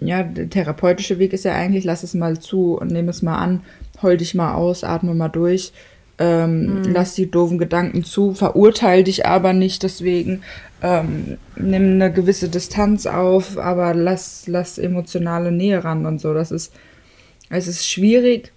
ja, 0.00 0.22
der 0.22 0.48
therapeutische 0.48 1.18
Weg 1.18 1.32
ist 1.32 1.44
ja 1.44 1.54
eigentlich, 1.54 1.84
lass 1.84 2.04
es 2.04 2.14
mal 2.14 2.38
zu 2.38 2.78
und 2.78 2.92
nehme 2.92 3.10
es 3.10 3.22
mal 3.22 3.38
an, 3.38 3.62
heul 4.00 4.16
dich 4.16 4.34
mal 4.34 4.54
aus, 4.54 4.84
atme 4.84 5.14
mal 5.14 5.28
durch. 5.28 5.72
Ähm, 6.18 6.80
mhm. 6.80 6.92
Lass 6.92 7.14
die 7.14 7.30
doofen 7.30 7.58
Gedanken 7.58 8.02
zu, 8.02 8.34
verurteil 8.34 9.04
dich 9.04 9.26
aber 9.26 9.52
nicht 9.52 9.84
deswegen, 9.84 10.42
ähm, 10.82 11.38
nimm 11.56 11.92
eine 11.92 12.12
gewisse 12.12 12.48
Distanz 12.48 13.06
auf, 13.06 13.56
aber 13.56 13.94
lass, 13.94 14.48
lass 14.48 14.78
emotionale 14.78 15.52
Nähe 15.52 15.84
ran 15.84 16.06
und 16.06 16.20
so. 16.20 16.34
Das 16.34 16.50
ist, 16.50 16.74
es 17.50 17.68
ist 17.68 17.88
schwierig, 17.88 18.52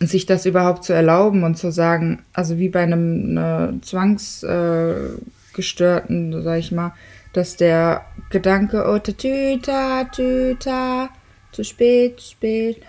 sich 0.00 0.26
das 0.26 0.44
überhaupt 0.46 0.82
zu 0.84 0.92
erlauben 0.92 1.44
und 1.44 1.56
zu 1.56 1.70
sagen, 1.70 2.24
also 2.32 2.58
wie 2.58 2.68
bei 2.68 2.82
einem 2.82 3.34
ne, 3.34 3.78
Zwangsgestörten, 3.82 6.32
äh, 6.32 6.42
sag 6.42 6.58
ich 6.58 6.72
mal, 6.72 6.92
dass 7.32 7.56
der 7.56 8.04
Gedanke, 8.30 8.84
oh, 8.88 8.98
tüta, 8.98 10.02
tüta, 10.04 11.10
zu 11.52 11.62
spät, 11.64 12.20
zu 12.20 12.30
spät, 12.30 12.82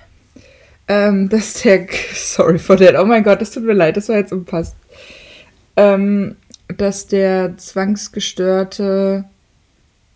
ähm, 0.88 1.30
dass 1.30 1.62
der, 1.62 1.88
sorry 2.14 2.60
for 2.60 2.78
that, 2.78 2.96
oh 3.00 3.06
mein 3.06 3.24
Gott, 3.24 3.42
das 3.42 3.52
tut 3.52 3.64
mir 3.64 3.74
leid, 3.74 3.98
das 3.98 4.10
war 4.10 4.18
jetzt 4.18 4.34
unpassend. 4.34 4.78
Ähm, 5.76 6.36
dass 6.78 7.08
der 7.08 7.58
Zwangsgestörte 7.58 9.26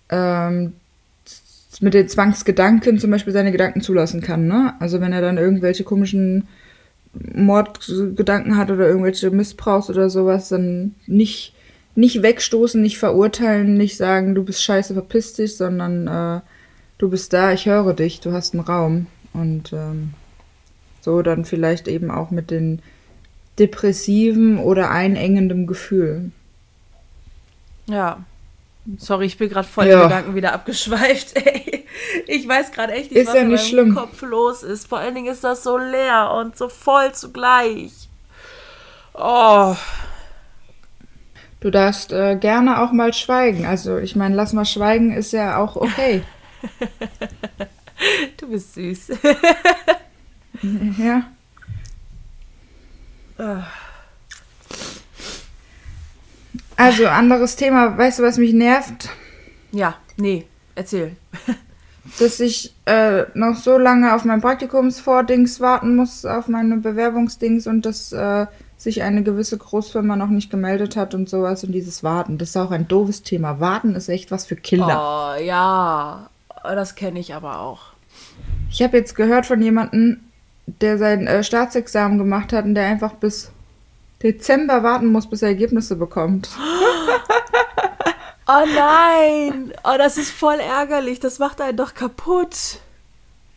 ähm, 0.10 0.74
mit 1.80 1.94
den 1.94 2.10
Zwangsgedanken 2.10 3.00
zum 3.00 3.12
Beispiel 3.12 3.34
seine 3.34 3.52
Gedanken 3.52 3.82
zulassen 3.82 4.22
kann. 4.22 4.48
Ne? 4.48 4.74
Also 4.80 5.00
wenn 5.00 5.14
er 5.14 5.22
dann 5.22 5.38
irgendwelche 5.38 5.84
komischen 5.84 6.48
Mordgedanken 7.14 8.58
hat 8.58 8.70
oder 8.70 8.88
irgendwelche 8.88 9.32
Missbrauchs 9.32 9.90
oder 9.90 10.10
sowas, 10.10 10.50
dann 10.50 10.96
nicht, 11.08 11.54
nicht 11.96 12.22
wegstoßen, 12.22 12.82
nicht 12.82 12.98
verurteilen, 12.98 13.76
nicht 13.76 13.98
sagen, 13.98 14.36
du 14.36 14.44
bist 14.44 14.64
scheiße, 14.64 14.94
verpiss 14.94 15.34
dich, 15.34 15.58
sondern 15.58 16.08
äh, 16.08 16.42
du 16.98 17.10
bist 17.10 17.34
da, 17.34 17.54
ich 17.54 17.66
höre 17.66 17.94
dich, 17.94 18.20
du 18.20 18.32
hast 18.32 18.54
einen 18.54 18.64
Raum. 18.64 19.08
Und 19.34 19.74
ähm, 19.74 20.14
so 21.10 21.24
dann 21.24 21.44
vielleicht 21.44 21.88
eben 21.88 22.12
auch 22.12 22.30
mit 22.30 22.52
den 22.52 22.84
depressiven 23.58 24.60
oder 24.60 24.92
einengendem 24.92 25.66
Gefühl. 25.66 26.32
Ja. 27.88 28.20
Sorry, 28.98 29.26
ich 29.26 29.40
bin 29.40 29.50
gerade 29.50 29.68
voll 29.68 29.88
ja. 29.88 30.04
Gedanken 30.04 30.36
wieder 30.36 30.54
abgeschweift. 30.54 31.36
Ey. 31.46 31.86
Ich 32.28 32.48
weiß 32.48 32.72
gerade 32.72 32.94
echt 32.94 33.12
nicht, 33.12 33.22
ist 33.22 33.28
was 33.30 33.36
ja 33.36 33.44
nicht 33.44 33.74
in 33.74 33.78
meinem 33.78 33.96
Kopf 33.96 34.22
los 34.22 34.62
ist. 34.62 34.88
Vor 34.88 35.00
allen 35.00 35.16
Dingen 35.16 35.32
ist 35.34 35.44
das 35.44 35.64
so 35.64 35.80
leer 35.80 36.32
und 36.40 36.56
so 36.56 36.70
voll 36.70 37.12
zugleich. 37.14 37.92
Oh. 39.16 39.76
Du 41.60 41.72
darfst 41.72 42.14
äh, 42.14 42.36
gerne 42.36 42.84
auch 42.84 42.92
mal 42.92 43.14
schweigen. 43.14 43.66
Also, 43.66 43.98
ich 43.98 44.16
meine, 44.16 44.36
lass 44.36 44.54
mal 44.54 44.66
schweigen 44.66 45.12
ist 45.12 45.34
ja 45.34 45.58
auch 45.58 45.76
okay. 45.76 46.24
du 48.38 48.50
bist 48.50 48.76
süß. 48.76 49.10
ja. 50.98 51.24
Oh. 53.38 53.64
Also, 56.76 57.08
anderes 57.08 57.56
Thema. 57.56 57.98
Weißt 57.98 58.20
du, 58.20 58.24
was 58.24 58.38
mich 58.38 58.54
nervt? 58.54 59.10
Ja, 59.72 59.96
nee, 60.18 60.46
erzähl. 60.76 61.16
Dass 62.20 62.40
ich 62.40 62.74
äh, 62.86 63.26
noch 63.34 63.56
so 63.56 63.78
lange 63.78 64.16
auf 64.16 64.26
mein 64.26 64.42
Praktikumsvordings 64.42 65.60
warten 65.60 65.96
muss, 65.96 66.26
auf 66.26 66.48
meine 66.48 66.78
Bewerbungsdings 66.78 67.68
und 67.68 67.86
dass 67.86 68.12
äh, 68.12 68.48
sich 68.78 69.04
eine 69.04 69.22
gewisse 69.22 69.58
Großfirma 69.58 70.16
noch 70.16 70.30
nicht 70.30 70.50
gemeldet 70.50 70.96
hat 70.96 71.14
und 71.14 71.30
sowas 71.30 71.64
und 71.64 71.74
dieses 71.74 72.02
Warten. 72.02 72.38
Das 72.38 72.50
ist 72.50 72.58
auch 72.58 72.72
ein 72.72 72.88
doofes 72.88 73.22
Thema. 73.22 73.60
Warten 73.60 73.94
ist 73.94 74.10
echt 74.10 74.32
was 74.32 74.46
für 74.46 74.56
Kinder. 74.56 75.36
Oh, 75.38 75.40
ja. 75.42 76.30
Das 76.64 76.96
kenne 76.96 77.20
ich 77.20 77.36
aber 77.36 77.60
auch. 77.60 77.94
Ich 78.72 78.82
habe 78.82 78.98
jetzt 78.98 79.16
gehört 79.16 79.46
von 79.46 79.62
jemandem, 79.62 80.22
der 80.82 80.98
sein 80.98 81.28
äh, 81.28 81.44
Staatsexamen 81.44 82.18
gemacht 82.18 82.54
hat 82.54 82.66
und 82.66 82.76
der 82.76 82.86
einfach 82.86 83.14
bis 83.14 83.52
Dezember 84.22 84.84
warten 84.84 85.12
muss, 85.12 85.30
bis 85.30 85.42
er 85.42 85.50
Ergebnisse 85.50 85.96
bekommt. 85.96 86.50
Oh 88.52 88.66
nein! 88.76 89.74
Oh, 89.84 89.96
das 89.98 90.18
ist 90.18 90.32
voll 90.32 90.60
ärgerlich. 90.60 91.20
Das 91.20 91.38
macht 91.38 91.62
einen 91.62 91.78
doch 91.78 91.94
kaputt. 91.94 92.80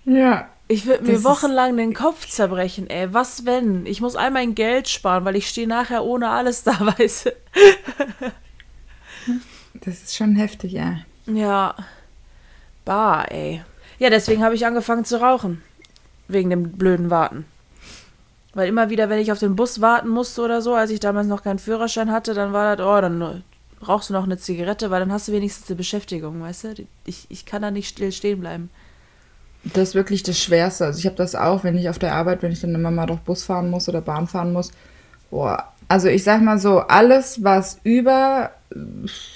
Ja. 0.05 0.49
Ich 0.69 0.87
würde 0.87 1.05
mir 1.05 1.25
wochenlang 1.25 1.77
den 1.77 1.95
Kopf 1.95 2.27
zerbrechen, 2.29 2.91
ey. 2.91 3.13
Was 3.13 3.47
wenn? 3.47 3.87
Ich 3.87 4.01
muss 4.03 4.17
all 4.17 4.31
mein 4.31 4.55
Geld 4.55 4.89
sparen, 4.89 5.25
weil 5.25 5.37
ich 5.37 5.49
stehe 5.49 5.67
nachher 5.67 6.05
ohne 6.05 6.29
alles 6.29 6.63
da, 6.63 6.73
weißt 6.99 7.27
du. 7.27 7.33
Das 9.75 9.95
ist 10.03 10.15
schon 10.15 10.37
heftig, 10.37 10.73
ja. 10.73 10.99
Ja. 11.27 11.75
Bah, 12.85 13.25
ey. 13.25 13.63
Ja, 13.99 14.11
deswegen 14.11 14.45
habe 14.45 14.55
ich 14.55 14.67
angefangen 14.67 15.05
zu 15.05 15.21
rauchen. 15.21 15.63
Wegen 16.29 16.51
dem 16.51 16.73
blöden 16.73 17.11
Warten. 17.11 17.45
Weil 18.55 18.69
immer 18.69 18.91
wieder, 18.91 19.09
wenn 19.09 19.19
ich 19.19 19.33
auf 19.33 19.39
den 19.39 19.57
Bus 19.57 19.81
warten 19.81 20.09
musste 20.09 20.43
oder 20.43 20.61
so, 20.61 20.75
als 20.75 20.91
ich 20.91 21.01
damals 21.01 21.27
noch 21.27 21.43
keinen 21.43 21.59
Führerschein 21.59 22.13
hatte, 22.13 22.35
dann 22.35 22.53
war 22.53 22.77
das, 22.77 22.87
oh, 22.87 23.01
dann 23.01 23.43
rauchst 23.87 24.11
du 24.11 24.15
noch 24.15 24.25
eine 24.25 24.39
Zigarette, 24.39 24.91
weil 24.91 25.01
dann 25.01 25.13
hast 25.13 25.29
du 25.29 25.33
wenigstens 25.33 25.69
eine 25.69 25.77
Beschäftigung, 25.77 26.41
weißt 26.41 26.65
du? 26.65 26.75
Ich, 27.05 27.27
ich 27.31 27.47
kann 27.47 27.63
da 27.63 27.71
nicht 27.71 27.89
still 27.89 28.13
stehen 28.13 28.41
bleiben. 28.41 28.71
Das 29.65 29.91
ist 29.91 29.95
wirklich 29.95 30.23
das 30.23 30.39
Schwerste. 30.39 30.87
Also 30.87 30.99
ich 30.99 31.07
habe 31.07 31.17
das 31.17 31.35
auch, 31.35 31.65
wenn 31.65 31.79
ich 31.79 31.89
auf 31.89 31.99
der 31.99 32.15
Arbeit, 32.15 32.43
wenn 32.43 32.53
ich 32.53 32.61
dann 32.61 32.75
immer 32.75 32.91
mal 32.91 33.07
doch 33.07 33.21
Bus 33.21 33.45
fahren 33.45 33.71
muss 33.71 33.89
oder 33.89 34.01
Bahn 34.01 34.27
fahren 34.27 34.53
muss. 34.53 34.73
Boah. 35.31 35.73
Also 35.89 36.09
ich 36.09 36.25
sag 36.25 36.43
mal 36.43 36.59
so, 36.59 36.81
alles, 36.81 37.43
was 37.45 37.79
über 37.85 38.51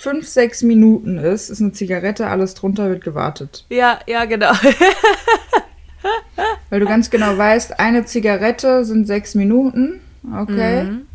fünf, 0.01 0.27
sechs 0.27 0.63
Minuten 0.63 1.19
ist, 1.19 1.51
ist 1.51 1.61
eine 1.61 1.73
Zigarette, 1.73 2.27
alles 2.27 2.55
drunter 2.55 2.89
wird 2.89 3.05
gewartet. 3.05 3.65
Ja, 3.69 4.01
ja, 4.07 4.25
genau. 4.25 4.53
Weil 6.71 6.81
du 6.81 6.87
ganz 6.87 7.11
genau 7.11 7.37
weißt, 7.37 7.79
eine 7.79 8.05
Zigarette 8.05 8.85
sind 8.85 9.07
sechs 9.07 9.35
Minuten, 9.35 10.01
okay. 10.35 10.85
Mhm. 10.85 11.07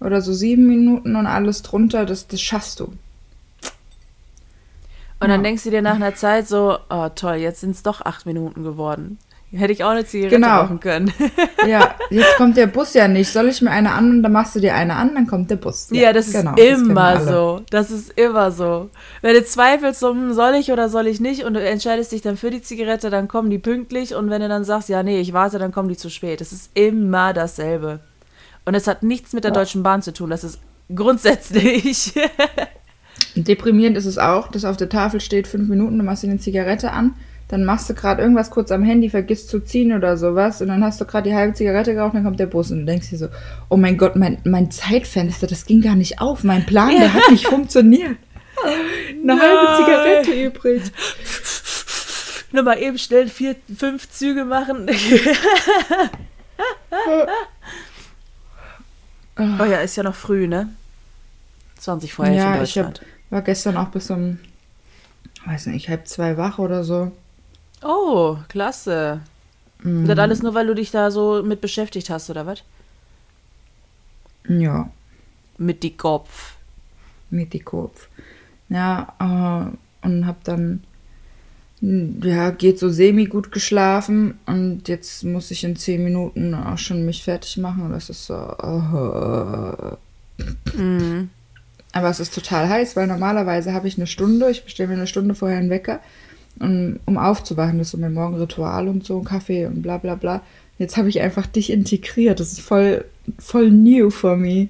oder 0.00 0.20
so 0.20 0.32
sieben 0.32 0.66
Minuten 0.66 1.16
und 1.16 1.26
alles 1.26 1.62
drunter, 1.62 2.06
das, 2.06 2.28
das 2.28 2.40
schaffst 2.40 2.80
du. 2.80 2.92
Und 5.18 5.30
dann 5.30 5.42
denkst 5.42 5.64
du 5.64 5.70
dir 5.70 5.82
nach 5.82 5.94
einer 5.94 6.14
Zeit 6.14 6.46
so, 6.46 6.78
oh 6.90 7.08
toll, 7.08 7.36
jetzt 7.36 7.60
sind 7.60 7.70
es 7.70 7.82
doch 7.82 8.02
acht 8.02 8.26
Minuten 8.26 8.62
geworden. 8.62 9.18
Hätte 9.52 9.72
ich 9.72 9.84
auch 9.84 9.90
eine 9.90 10.04
Zigarette 10.04 10.36
Genau. 10.36 10.60
rauchen 10.62 10.80
können. 10.80 11.12
Ja, 11.66 11.94
jetzt 12.10 12.36
kommt 12.36 12.56
der 12.56 12.66
Bus 12.68 12.94
ja 12.94 13.08
nicht. 13.08 13.32
Soll 13.32 13.48
ich 13.48 13.60
mir 13.62 13.70
eine 13.70 13.90
an 13.92 14.10
und 14.10 14.22
dann 14.22 14.30
machst 14.32 14.54
du 14.54 14.60
dir 14.60 14.74
eine 14.74 14.94
an, 14.94 15.14
dann 15.14 15.26
kommt 15.26 15.50
der 15.50 15.56
Bus. 15.56 15.88
Ja, 15.90 16.12
das 16.12 16.28
ist 16.28 16.34
genau, 16.34 16.52
das 16.54 16.60
kennen 16.64 16.84
wir 16.84 16.90
immer 16.92 17.02
alle. 17.02 17.24
so. 17.24 17.62
Das 17.70 17.90
ist 17.90 18.12
immer 18.18 18.50
so. 18.52 18.90
Wenn 19.22 19.34
du 19.34 19.44
zweifelst, 19.44 20.02
hm, 20.02 20.32
soll 20.32 20.54
ich 20.54 20.70
oder 20.70 20.88
soll 20.88 21.06
ich 21.08 21.18
nicht, 21.20 21.44
und 21.44 21.54
du 21.54 21.60
entscheidest 21.60 22.12
dich 22.12 22.22
dann 22.22 22.36
für 22.36 22.50
die 22.50 22.62
Zigarette, 22.62 23.10
dann 23.10 23.26
kommen 23.26 23.50
die 23.50 23.58
pünktlich. 23.58 24.14
Und 24.14 24.30
wenn 24.30 24.42
du 24.42 24.48
dann 24.48 24.64
sagst, 24.64 24.88
ja, 24.88 25.02
nee, 25.02 25.20
ich 25.20 25.32
warte, 25.32 25.58
dann 25.58 25.72
kommen 25.72 25.88
die 25.88 25.96
zu 25.96 26.08
spät. 26.10 26.40
Das 26.40 26.52
ist 26.52 26.70
immer 26.74 27.32
dasselbe. 27.32 28.00
Und 28.64 28.74
es 28.74 28.86
hat 28.86 29.02
nichts 29.02 29.32
mit 29.32 29.42
der 29.44 29.50
Ja. 29.52 29.56
Deutschen 29.60 29.82
Bahn 29.82 30.02
zu 30.02 30.12
tun. 30.12 30.30
Das 30.30 30.44
ist 30.44 30.60
grundsätzlich. 30.94 32.12
Deprimierend 33.34 33.96
ist 33.96 34.06
es 34.06 34.18
auch, 34.18 34.48
dass 34.48 34.64
auf 34.64 34.76
der 34.76 34.88
Tafel 34.88 35.20
steht, 35.20 35.46
fünf 35.48 35.68
Minuten, 35.68 35.98
du 35.98 36.04
machst 36.04 36.22
dir 36.22 36.28
eine 36.30 36.38
Zigarette 36.38 36.92
an, 36.92 37.14
dann 37.48 37.64
machst 37.64 37.88
du 37.88 37.94
gerade 37.94 38.22
irgendwas 38.22 38.50
kurz 38.50 38.72
am 38.72 38.82
Handy, 38.82 39.08
vergisst 39.08 39.48
zu 39.48 39.60
ziehen 39.60 39.92
oder 39.92 40.16
sowas 40.16 40.60
und 40.60 40.68
dann 40.68 40.82
hast 40.82 41.00
du 41.00 41.04
gerade 41.04 41.28
die 41.28 41.34
halbe 41.36 41.54
Zigarette 41.54 41.94
geraucht, 41.94 42.14
dann 42.14 42.24
kommt 42.24 42.40
der 42.40 42.46
Bus 42.46 42.72
und 42.72 42.80
du 42.80 42.84
denkst 42.86 43.10
dir 43.10 43.18
so, 43.18 43.28
oh 43.68 43.76
mein 43.76 43.96
Gott, 43.96 44.16
mein, 44.16 44.38
mein 44.44 44.70
Zeitfenster, 44.70 45.46
das 45.46 45.64
ging 45.64 45.80
gar 45.80 45.94
nicht 45.94 46.20
auf, 46.20 46.42
mein 46.42 46.66
Plan, 46.66 46.90
der 46.90 47.14
hat 47.14 47.30
nicht 47.30 47.46
funktioniert. 47.48 48.16
Eine 49.22 49.40
halbe 49.40 49.76
Zigarette 49.76 50.32
übrig. 50.32 50.82
Nur 52.52 52.62
mal 52.62 52.78
eben 52.78 52.98
schnell 52.98 53.28
vier, 53.28 53.54
fünf 53.76 54.08
Züge 54.10 54.44
machen. 54.44 54.88
oh 59.36 59.64
ja, 59.64 59.78
ist 59.80 59.96
ja 59.96 60.02
noch 60.02 60.14
früh, 60.14 60.46
ne? 60.48 60.68
20 61.78 62.14
vor 62.14 62.24
11 62.24 62.34
in 62.34 62.40
Ja, 62.40 62.62
ich 62.62 62.78
hab, 62.78 62.86
Deutschland. 62.86 63.02
war 63.30 63.42
gestern 63.42 63.76
auch 63.76 63.88
bis 63.88 64.10
um, 64.10 64.38
weiß 65.44 65.66
nicht, 65.66 65.88
halb 65.88 66.08
zwei 66.08 66.36
wach 66.36 66.58
oder 66.58 66.82
so. 66.82 67.12
Oh, 67.86 68.38
klasse. 68.48 69.20
Mhm. 69.82 70.06
Das 70.06 70.18
alles 70.18 70.42
nur, 70.42 70.54
weil 70.54 70.66
du 70.66 70.74
dich 70.74 70.90
da 70.90 71.10
so 71.10 71.42
mit 71.42 71.60
beschäftigt 71.60 72.10
hast, 72.10 72.30
oder 72.30 72.46
was? 72.46 72.62
Ja, 74.48 74.90
Mit 75.58 75.82
die 75.82 75.96
Kopf. 75.96 76.54
mit 77.30 77.52
die 77.52 77.60
Kopf. 77.60 78.08
Ja, 78.68 79.12
äh, 79.20 80.06
und 80.06 80.26
hab 80.26 80.42
dann, 80.44 80.82
ja, 81.80 82.50
geht 82.50 82.78
so 82.78 82.88
semi 82.88 83.26
gut 83.26 83.50
geschlafen 83.52 84.38
und 84.46 84.88
jetzt 84.88 85.24
muss 85.24 85.50
ich 85.50 85.64
in 85.64 85.74
zehn 85.76 86.02
Minuten 86.04 86.54
auch 86.54 86.78
schon 86.78 87.04
mich 87.04 87.24
fertig 87.24 87.56
machen 87.58 87.82
und 87.84 87.92
das 87.92 88.08
ist 88.10 88.26
so, 88.26 88.34
äh, 88.34 89.96
Mhm. 90.76 91.30
aber 91.92 92.08
es 92.10 92.20
ist 92.20 92.34
total 92.34 92.68
heiß, 92.68 92.94
weil 92.96 93.06
normalerweise 93.06 93.72
habe 93.72 93.88
ich 93.88 93.96
eine 93.96 94.06
Stunde, 94.06 94.50
ich 94.50 94.64
bestelle 94.64 94.88
mir 94.88 94.94
eine 94.94 95.06
Stunde 95.06 95.34
vorher 95.34 95.58
einen 95.58 95.70
Wecker, 95.70 96.00
um, 96.60 96.98
um 97.06 97.18
aufzuwachen, 97.18 97.78
das 97.78 97.88
ist 97.88 97.92
so 97.92 97.98
mein 97.98 98.14
Morgenritual 98.14 98.88
und 98.88 99.04
so, 99.04 99.20
Kaffee 99.20 99.66
und 99.66 99.82
bla 99.82 99.98
bla 99.98 100.14
bla. 100.14 100.42
Jetzt 100.78 100.96
habe 100.96 101.08
ich 101.08 101.20
einfach 101.20 101.46
dich 101.46 101.70
integriert, 101.70 102.40
das 102.40 102.52
ist 102.52 102.60
voll, 102.60 103.04
voll 103.38 103.70
new 103.70 104.10
for 104.10 104.36
me. 104.36 104.68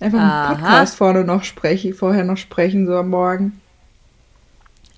Einfach 0.00 0.18
Aha. 0.18 0.48
einen 0.48 0.60
Podcast 0.60 0.96
vorne 0.96 1.24
noch 1.24 1.44
sprechen, 1.44 1.94
vorher 1.94 2.24
noch 2.24 2.36
sprechen, 2.36 2.86
so 2.86 2.96
am 2.96 3.08
Morgen. 3.08 3.60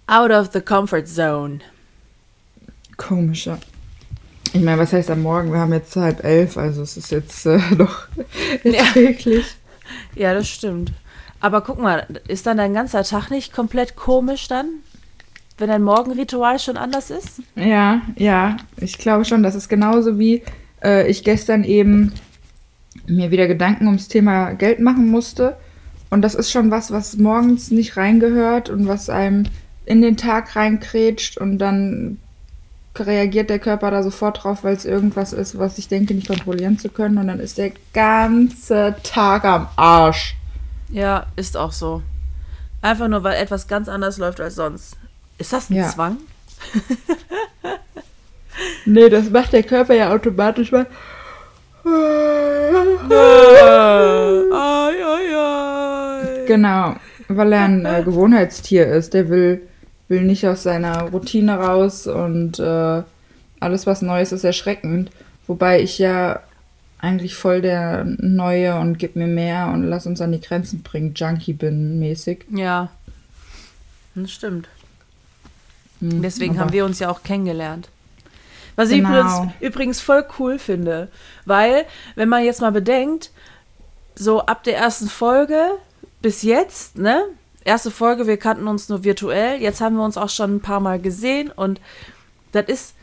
Out 0.06 0.30
of 0.30 0.50
the 0.52 0.61
comfort 0.61 1.06
zone. 1.06 1.61
Komischer. 2.97 3.59
Ich 4.52 4.62
meine, 4.62 4.80
was 4.80 4.92
heißt 4.92 5.11
am 5.11 5.23
Morgen? 5.23 5.52
Wir 5.52 5.59
haben 5.59 5.73
jetzt 5.73 5.97
halb 5.97 6.23
elf, 6.23 6.56
also 6.56 6.83
es 6.83 6.97
ist 6.97 7.11
jetzt 7.11 7.47
äh, 7.47 7.59
noch 7.76 8.06
erträglich. 8.62 9.47
Ja, 10.14 10.35
das 10.35 10.49
stimmt. 10.49 10.92
Aber 11.40 11.61
guck 11.61 11.78
mal, 11.78 12.06
ist 12.28 12.47
dann 12.47 12.56
dein 12.56 12.73
ganzer 12.73 13.02
Tag 13.04 13.30
nicht 13.30 13.52
komplett 13.52 13.97
komisch 13.97 14.49
dann? 14.49 14.66
Wenn 15.56 15.68
dein 15.68 15.82
Morgenritual 15.82 16.58
schon 16.58 16.76
anders 16.76 17.11
ist? 17.11 17.40
Ja, 17.54 18.02
ja, 18.16 18.56
ich 18.76 18.99
glaube 18.99 19.25
schon, 19.25 19.42
das 19.42 19.54
ist 19.54 19.68
genauso 19.68 20.18
wie 20.18 20.42
äh, 20.82 21.08
ich 21.08 21.23
gestern 21.23 21.62
eben 21.62 22.12
mir 23.06 23.30
wieder 23.30 23.46
Gedanken 23.46 23.87
ums 23.87 24.08
Thema 24.08 24.52
Geld 24.52 24.80
machen 24.80 25.11
musste. 25.11 25.56
Und 26.11 26.23
das 26.23 26.34
ist 26.34 26.50
schon 26.50 26.70
was, 26.70 26.90
was 26.90 27.16
morgens 27.16 27.70
nicht 27.70 27.96
reingehört 27.96 28.68
und 28.70 28.87
was 28.87 29.10
einem 29.10 29.45
in 29.86 30.02
den 30.02 30.17
Tag 30.17 30.56
reinkrätscht 30.56 31.38
und 31.38 31.58
dann 31.58 32.19
reagiert 32.97 33.50
der 33.50 33.58
Körper 33.58 33.90
da 33.90 34.02
sofort 34.02 34.45
drauf, 34.45 34.62
weil 34.62 34.76
es 34.76 34.84
irgendwas 34.84 35.32
ist, 35.32 35.58
was 35.58 35.78
ich 35.78 35.88
denke, 35.88 36.14
nicht 36.14 36.28
kontrollieren 36.28 36.78
zu 36.78 36.88
können. 36.88 37.19
Und 37.19 37.26
dann 37.26 37.40
ist 37.40 37.58
der 37.58 37.73
ganze 37.93 38.95
Tag 39.02 39.45
am 39.45 39.69
Arsch. 39.76 40.36
Ja, 40.90 41.26
ist 41.36 41.56
auch 41.56 41.73
so. 41.73 42.02
Einfach 42.82 43.08
nur, 43.08 43.25
weil 43.25 43.40
etwas 43.43 43.67
ganz 43.67 43.88
anders 43.88 44.19
läuft 44.19 44.40
als 44.40 44.54
sonst. 44.54 44.97
Ist 45.38 45.52
das 45.52 45.70
ein 45.70 45.75
Ja. 45.75 45.88
Zwang? 45.88 46.18
Nee, 48.86 49.08
das 49.08 49.30
macht 49.30 49.52
der 49.52 49.62
Körper 49.62 49.94
ja 49.94 50.12
automatisch 50.12 50.70
mal. 50.70 50.86
Ai, 51.84 51.90
ai, 55.02 55.36
ai. 55.36 56.44
Genau, 56.47 56.94
weil 57.28 57.52
er 57.52 57.64
ein 57.64 57.84
äh, 57.84 58.02
Gewohnheitstier 58.04 58.86
ist. 58.86 59.14
Der 59.14 59.28
will, 59.28 59.62
will 60.08 60.23
nicht 60.23 60.47
aus 60.47 60.62
seiner 60.62 61.02
Routine 61.10 61.56
raus 61.56 62.06
und 62.06 62.58
äh, 62.58 63.02
alles, 63.60 63.86
was 63.86 64.02
Neues 64.02 64.32
ist, 64.32 64.44
erschreckend. 64.44 65.10
Wobei 65.47 65.80
ich 65.80 65.99
ja 65.99 66.40
eigentlich 66.99 67.34
voll 67.34 67.60
der 67.60 68.04
Neue 68.04 68.78
und 68.78 68.99
gib 68.99 69.16
mir 69.16 69.26
mehr 69.26 69.70
und 69.75 69.82
lass 69.84 70.06
uns 70.06 70.20
an 70.20 70.32
die 70.32 70.40
Grenzen 70.40 70.82
bringen, 70.82 71.12
Junkie 71.14 71.52
bin 71.52 71.99
mäßig. 71.99 72.47
Ja, 72.50 72.90
das 74.14 74.30
stimmt. 74.32 74.68
Hm, 76.00 76.23
Deswegen 76.23 76.59
haben 76.59 76.73
wir 76.73 76.85
uns 76.85 76.99
ja 76.99 77.11
auch 77.11 77.23
kennengelernt. 77.23 77.89
Was 78.76 78.91
ich 78.91 78.99
Genau. 78.99 79.09
übrigens, 79.11 79.52
übrigens 79.61 80.00
voll 80.00 80.25
cool 80.39 80.59
finde, 80.59 81.09
weil, 81.45 81.85
wenn 82.17 82.28
man 82.28 82.45
jetzt 82.45 82.61
mal 82.61 82.73
bedenkt, 82.73 83.30
so 84.17 84.41
ab 84.41 84.65
der 84.65 84.76
ersten 84.76 85.09
Folge 85.09 85.61
bis 86.23 86.43
jetzt, 86.43 86.99
ne? 86.99 87.25
Erste 87.65 87.91
Folge, 87.91 88.26
wir 88.26 88.37
kannten 88.37 88.67
uns 88.69 88.89
nur 88.89 89.04
virtuell, 89.04 89.61
jetzt 89.61 89.80
haben 89.80 89.97
wir 89.97 90.04
uns 90.04 90.19
auch 90.19 90.28
schon 90.28 90.57
ein 90.57 90.61
paar 90.61 90.80
Mal 90.80 91.00
gesehen 91.00 91.50
und 91.54 91.80
das 92.52 92.67
ist 92.67 92.95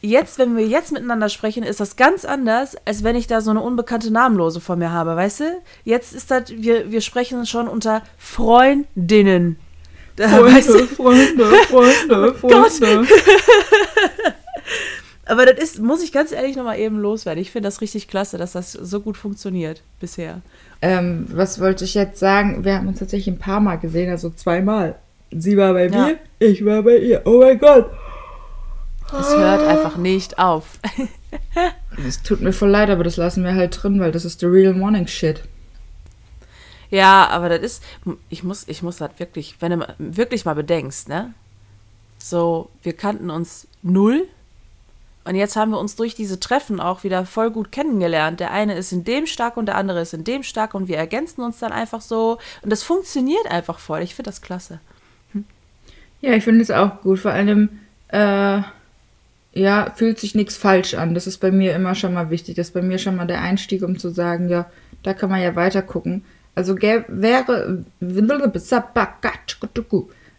jetzt, 0.00 0.38
wenn 0.38 0.56
wir 0.56 0.66
jetzt 0.66 0.90
miteinander 0.92 1.28
sprechen, 1.28 1.62
ist 1.62 1.80
das 1.80 1.96
ganz 1.96 2.24
anders, 2.24 2.76
als 2.86 3.04
wenn 3.04 3.14
ich 3.16 3.26
da 3.26 3.40
so 3.40 3.50
eine 3.50 3.60
unbekannte 3.60 4.10
Namenlose 4.10 4.60
vor 4.60 4.76
mir 4.76 4.90
habe, 4.90 5.16
weißt 5.16 5.40
du? 5.40 5.44
Jetzt 5.84 6.14
ist 6.14 6.30
das, 6.30 6.50
wir, 6.50 6.90
wir 6.90 7.00
sprechen 7.00 7.44
schon 7.46 7.68
unter 7.68 8.02
Freundinnen. 8.16 9.58
Da, 10.16 10.42
weißt 10.42 10.68
du? 10.70 10.86
Freunde, 10.86 11.44
Freunde, 11.68 12.34
Gott. 12.42 12.70
Freunde. 12.72 13.06
Aber 15.28 15.44
das 15.44 15.58
ist, 15.62 15.78
muss 15.82 16.02
ich 16.02 16.12
ganz 16.12 16.30
ehrlich 16.32 16.56
nochmal 16.56 16.78
eben 16.78 16.98
loswerden. 17.00 17.42
Ich 17.42 17.50
finde 17.50 17.66
das 17.66 17.80
richtig 17.80 18.06
klasse, 18.08 18.38
dass 18.38 18.52
das 18.52 18.72
so 18.72 19.00
gut 19.00 19.16
funktioniert 19.16 19.82
bisher. 20.00 20.40
Ähm, 20.80 21.26
was 21.30 21.60
wollte 21.60 21.84
ich 21.84 21.94
jetzt 21.94 22.20
sagen? 22.20 22.64
Wir 22.64 22.76
haben 22.76 22.86
uns 22.86 23.00
tatsächlich 23.00 23.34
ein 23.34 23.38
paar 23.38 23.60
Mal 23.60 23.76
gesehen, 23.76 24.08
also 24.10 24.30
zweimal. 24.30 24.94
Sie 25.32 25.56
war 25.56 25.72
bei 25.72 25.88
Ja. 25.88 26.06
mir, 26.06 26.18
ich 26.38 26.64
war 26.64 26.82
bei 26.82 26.98
ihr. 26.98 27.22
Oh 27.24 27.40
mein 27.40 27.58
Gott. 27.58 27.90
Es 29.18 29.36
hört 29.36 29.66
einfach 29.66 29.96
nicht 29.96 30.38
auf. 30.38 30.78
Es 32.06 32.22
tut 32.22 32.42
mir 32.42 32.52
voll 32.52 32.68
leid, 32.68 32.90
aber 32.90 33.04
das 33.04 33.16
lassen 33.16 33.42
wir 33.42 33.54
halt 33.54 33.82
drin, 33.82 33.98
weil 34.00 34.12
das 34.12 34.26
ist 34.26 34.40
the 34.40 34.46
real 34.46 34.74
morning 34.74 35.06
shit. 35.06 35.42
Ja, 36.90 37.28
aber 37.28 37.48
das 37.48 37.60
ist, 37.60 37.82
ich 38.28 38.44
muss, 38.44 38.66
ich 38.68 38.82
muss 38.82 38.98
das 38.98 39.10
wirklich, 39.18 39.56
wenn 39.60 39.80
du 39.80 39.94
wirklich 39.98 40.44
mal 40.44 40.54
bedenkst, 40.54 41.08
ne? 41.08 41.34
So, 42.18 42.70
wir 42.82 42.92
kannten 42.92 43.30
uns 43.30 43.68
null. 43.82 44.26
Und 45.24 45.34
jetzt 45.34 45.56
haben 45.56 45.72
wir 45.72 45.80
uns 45.80 45.96
durch 45.96 46.14
diese 46.14 46.38
Treffen 46.38 46.78
auch 46.78 47.02
wieder 47.02 47.26
voll 47.26 47.50
gut 47.50 47.72
kennengelernt. 47.72 48.38
Der 48.38 48.52
eine 48.52 48.74
ist 48.74 48.92
in 48.92 49.02
dem 49.02 49.26
stark 49.26 49.56
und 49.56 49.66
der 49.66 49.74
andere 49.74 50.00
ist 50.00 50.14
in 50.14 50.22
dem 50.22 50.44
stark 50.44 50.74
und 50.74 50.86
wir 50.86 50.96
ergänzen 50.98 51.42
uns 51.42 51.58
dann 51.58 51.72
einfach 51.72 52.00
so. 52.00 52.38
Und 52.62 52.70
das 52.70 52.84
funktioniert 52.84 53.50
einfach 53.50 53.80
voll. 53.80 54.02
Ich 54.02 54.14
finde 54.14 54.30
das 54.30 54.40
klasse. 54.40 54.78
Ja, 56.20 56.32
ich 56.32 56.44
finde 56.44 56.62
es 56.62 56.70
auch 56.70 57.02
gut. 57.02 57.18
Vor 57.18 57.32
allem, 57.32 57.80
äh, 58.08 58.60
ja, 59.52 59.92
fühlt 59.96 60.20
sich 60.20 60.34
nichts 60.34 60.56
falsch 60.56 60.94
an. 60.94 61.14
Das 61.14 61.26
ist 61.26 61.38
bei 61.38 61.50
mir 61.50 61.74
immer 61.74 61.94
schon 61.94 62.14
mal 62.14 62.30
wichtig. 62.30 62.54
Das 62.54 62.68
ist 62.68 62.74
bei 62.74 62.82
mir 62.82 62.98
schon 62.98 63.16
mal 63.16 63.26
der 63.26 63.40
Einstieg, 63.40 63.82
um 63.82 63.98
zu 63.98 64.10
sagen, 64.10 64.48
ja, 64.48 64.70
da 65.02 65.12
kann 65.12 65.30
man 65.30 65.42
ja 65.42 65.56
weiter 65.56 65.82
gucken. 65.82 66.24
Also 66.56 66.76
wäre, 66.80 67.84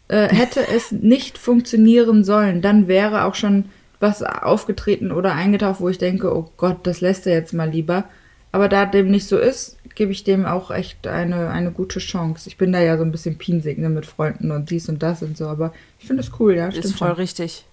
äh, 0.10 0.28
hätte 0.28 0.68
es 0.68 0.92
nicht 0.92 1.38
funktionieren 1.38 2.24
sollen, 2.24 2.62
dann 2.62 2.88
wäre 2.88 3.24
auch 3.24 3.36
schon 3.36 3.66
was 4.00 4.24
aufgetreten 4.24 5.12
oder 5.12 5.34
eingetaucht, 5.34 5.80
wo 5.80 5.90
ich 5.90 6.00
denke, 6.00 6.36
oh 6.36 6.50
Gott, 6.58 6.80
das 6.84 7.02
lässt 7.02 7.28
er 7.28 7.34
jetzt 7.34 7.54
mal 7.54 7.70
lieber. 7.70 8.06
Aber 8.52 8.68
da 8.68 8.86
dem 8.86 9.12
nicht 9.12 9.28
so 9.28 9.38
ist, 9.38 9.78
gebe 9.96 10.12
ich 10.12 10.24
dem 10.24 10.46
auch 10.46 10.72
echt 10.72 11.06
eine, 11.08 11.50
eine 11.50 11.72
gute 11.72 12.00
Chance. 12.00 12.50
Ich 12.50 12.58
bin 12.58 12.72
da 12.72 12.80
ja 12.80 12.98
so 12.98 13.04
ein 13.04 13.12
bisschen 13.12 13.38
pinsig 13.38 13.78
ne, 13.78 13.90
mit 13.90 14.06
Freunden 14.06 14.52
und 14.52 14.70
dies 14.70 14.90
und 14.90 15.04
das 15.04 15.22
und 15.22 15.38
so, 15.38 15.48
aber 15.48 15.74
ich 16.00 16.08
finde 16.08 16.24
es 16.24 16.32
cool, 16.40 16.56
ja. 16.56 16.68
Ist 16.68 16.78
Stimmt 16.78 16.96
voll 16.98 17.08
schon. 17.10 17.18
richtig. 17.18 17.66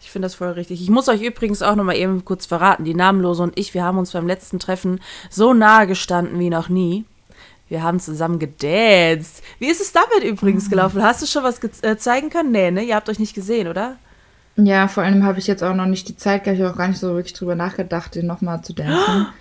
Ich 0.00 0.10
finde 0.10 0.26
das 0.26 0.34
voll 0.34 0.50
richtig. 0.50 0.82
Ich 0.82 0.90
muss 0.90 1.08
euch 1.08 1.22
übrigens 1.22 1.62
auch 1.62 1.76
noch 1.76 1.84
mal 1.84 1.96
eben 1.96 2.24
kurz 2.24 2.46
verraten, 2.46 2.84
die 2.84 2.94
Namenlose 2.94 3.42
und 3.42 3.58
ich, 3.58 3.72
wir 3.72 3.84
haben 3.84 3.98
uns 3.98 4.12
beim 4.12 4.26
letzten 4.26 4.58
Treffen 4.58 5.00
so 5.30 5.54
nahe 5.54 5.86
gestanden 5.86 6.38
wie 6.38 6.50
noch 6.50 6.68
nie. 6.68 7.04
Wir 7.68 7.82
haben 7.82 7.98
zusammen 7.98 8.38
gedanced. 8.38 9.42
Wie 9.58 9.68
ist 9.68 9.80
es 9.80 9.92
damit 9.92 10.22
übrigens 10.28 10.68
gelaufen? 10.68 11.02
Hast 11.02 11.22
du 11.22 11.26
schon 11.26 11.44
was 11.44 11.60
äh, 11.82 11.96
zeigen 11.96 12.30
können? 12.30 12.52
Nee, 12.52 12.70
ne? 12.70 12.82
Ihr 12.82 12.94
habt 12.94 13.08
euch 13.08 13.18
nicht 13.18 13.34
gesehen, 13.34 13.68
oder? 13.68 13.96
Ja, 14.56 14.86
vor 14.86 15.02
allem 15.02 15.24
habe 15.24 15.38
ich 15.38 15.46
jetzt 15.46 15.64
auch 15.64 15.74
noch 15.74 15.86
nicht 15.86 16.08
die 16.08 16.16
Zeit, 16.16 16.46
ich 16.46 16.60
habe 16.60 16.70
auch 16.70 16.76
gar 16.76 16.88
nicht 16.88 17.00
so 17.00 17.14
wirklich 17.14 17.32
drüber 17.32 17.54
nachgedacht, 17.54 18.14
den 18.14 18.26
nochmal 18.26 18.62
zu 18.62 18.72
dancen. 18.72 19.26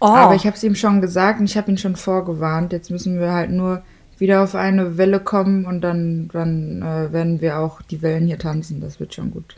Oh. 0.00 0.08
Aber 0.08 0.34
ich 0.34 0.44
habe 0.44 0.56
es 0.56 0.62
ihm 0.62 0.74
schon 0.74 1.00
gesagt 1.00 1.40
und 1.40 1.46
ich 1.46 1.56
habe 1.56 1.70
ihn 1.70 1.78
schon 1.78 1.96
vorgewarnt. 1.96 2.72
Jetzt 2.72 2.90
müssen 2.90 3.20
wir 3.20 3.32
halt 3.32 3.50
nur 3.50 3.82
wieder 4.18 4.42
auf 4.42 4.54
eine 4.54 4.98
Welle 4.98 5.18
kommen 5.18 5.64
und 5.64 5.80
dann, 5.80 6.28
dann 6.32 6.82
äh, 6.82 7.10
werden 7.12 7.40
wir 7.40 7.58
auch 7.58 7.80
die 7.80 8.02
Wellen 8.02 8.26
hier 8.26 8.38
tanzen. 8.38 8.80
Das 8.82 9.00
wird 9.00 9.14
schon 9.14 9.30
gut. 9.30 9.56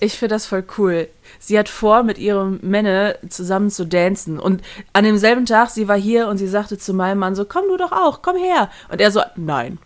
Ich 0.00 0.16
finde 0.16 0.36
das 0.36 0.46
voll 0.46 0.64
cool. 0.78 1.08
Sie 1.40 1.58
hat 1.58 1.68
vor, 1.68 2.04
mit 2.04 2.18
ihrem 2.18 2.60
Männer 2.62 3.16
zusammen 3.28 3.68
zu 3.68 3.84
dancen. 3.84 4.38
Und 4.38 4.62
an 4.92 5.04
demselben 5.04 5.44
Tag, 5.44 5.70
sie 5.70 5.88
war 5.88 5.98
hier 5.98 6.28
und 6.28 6.38
sie 6.38 6.46
sagte 6.46 6.78
zu 6.78 6.94
meinem 6.94 7.18
Mann 7.18 7.34
so, 7.34 7.44
komm 7.44 7.64
du 7.68 7.76
doch 7.76 7.90
auch, 7.90 8.22
komm 8.22 8.36
her. 8.36 8.70
Und 8.90 9.00
er 9.00 9.10
so, 9.10 9.22
nein. 9.34 9.78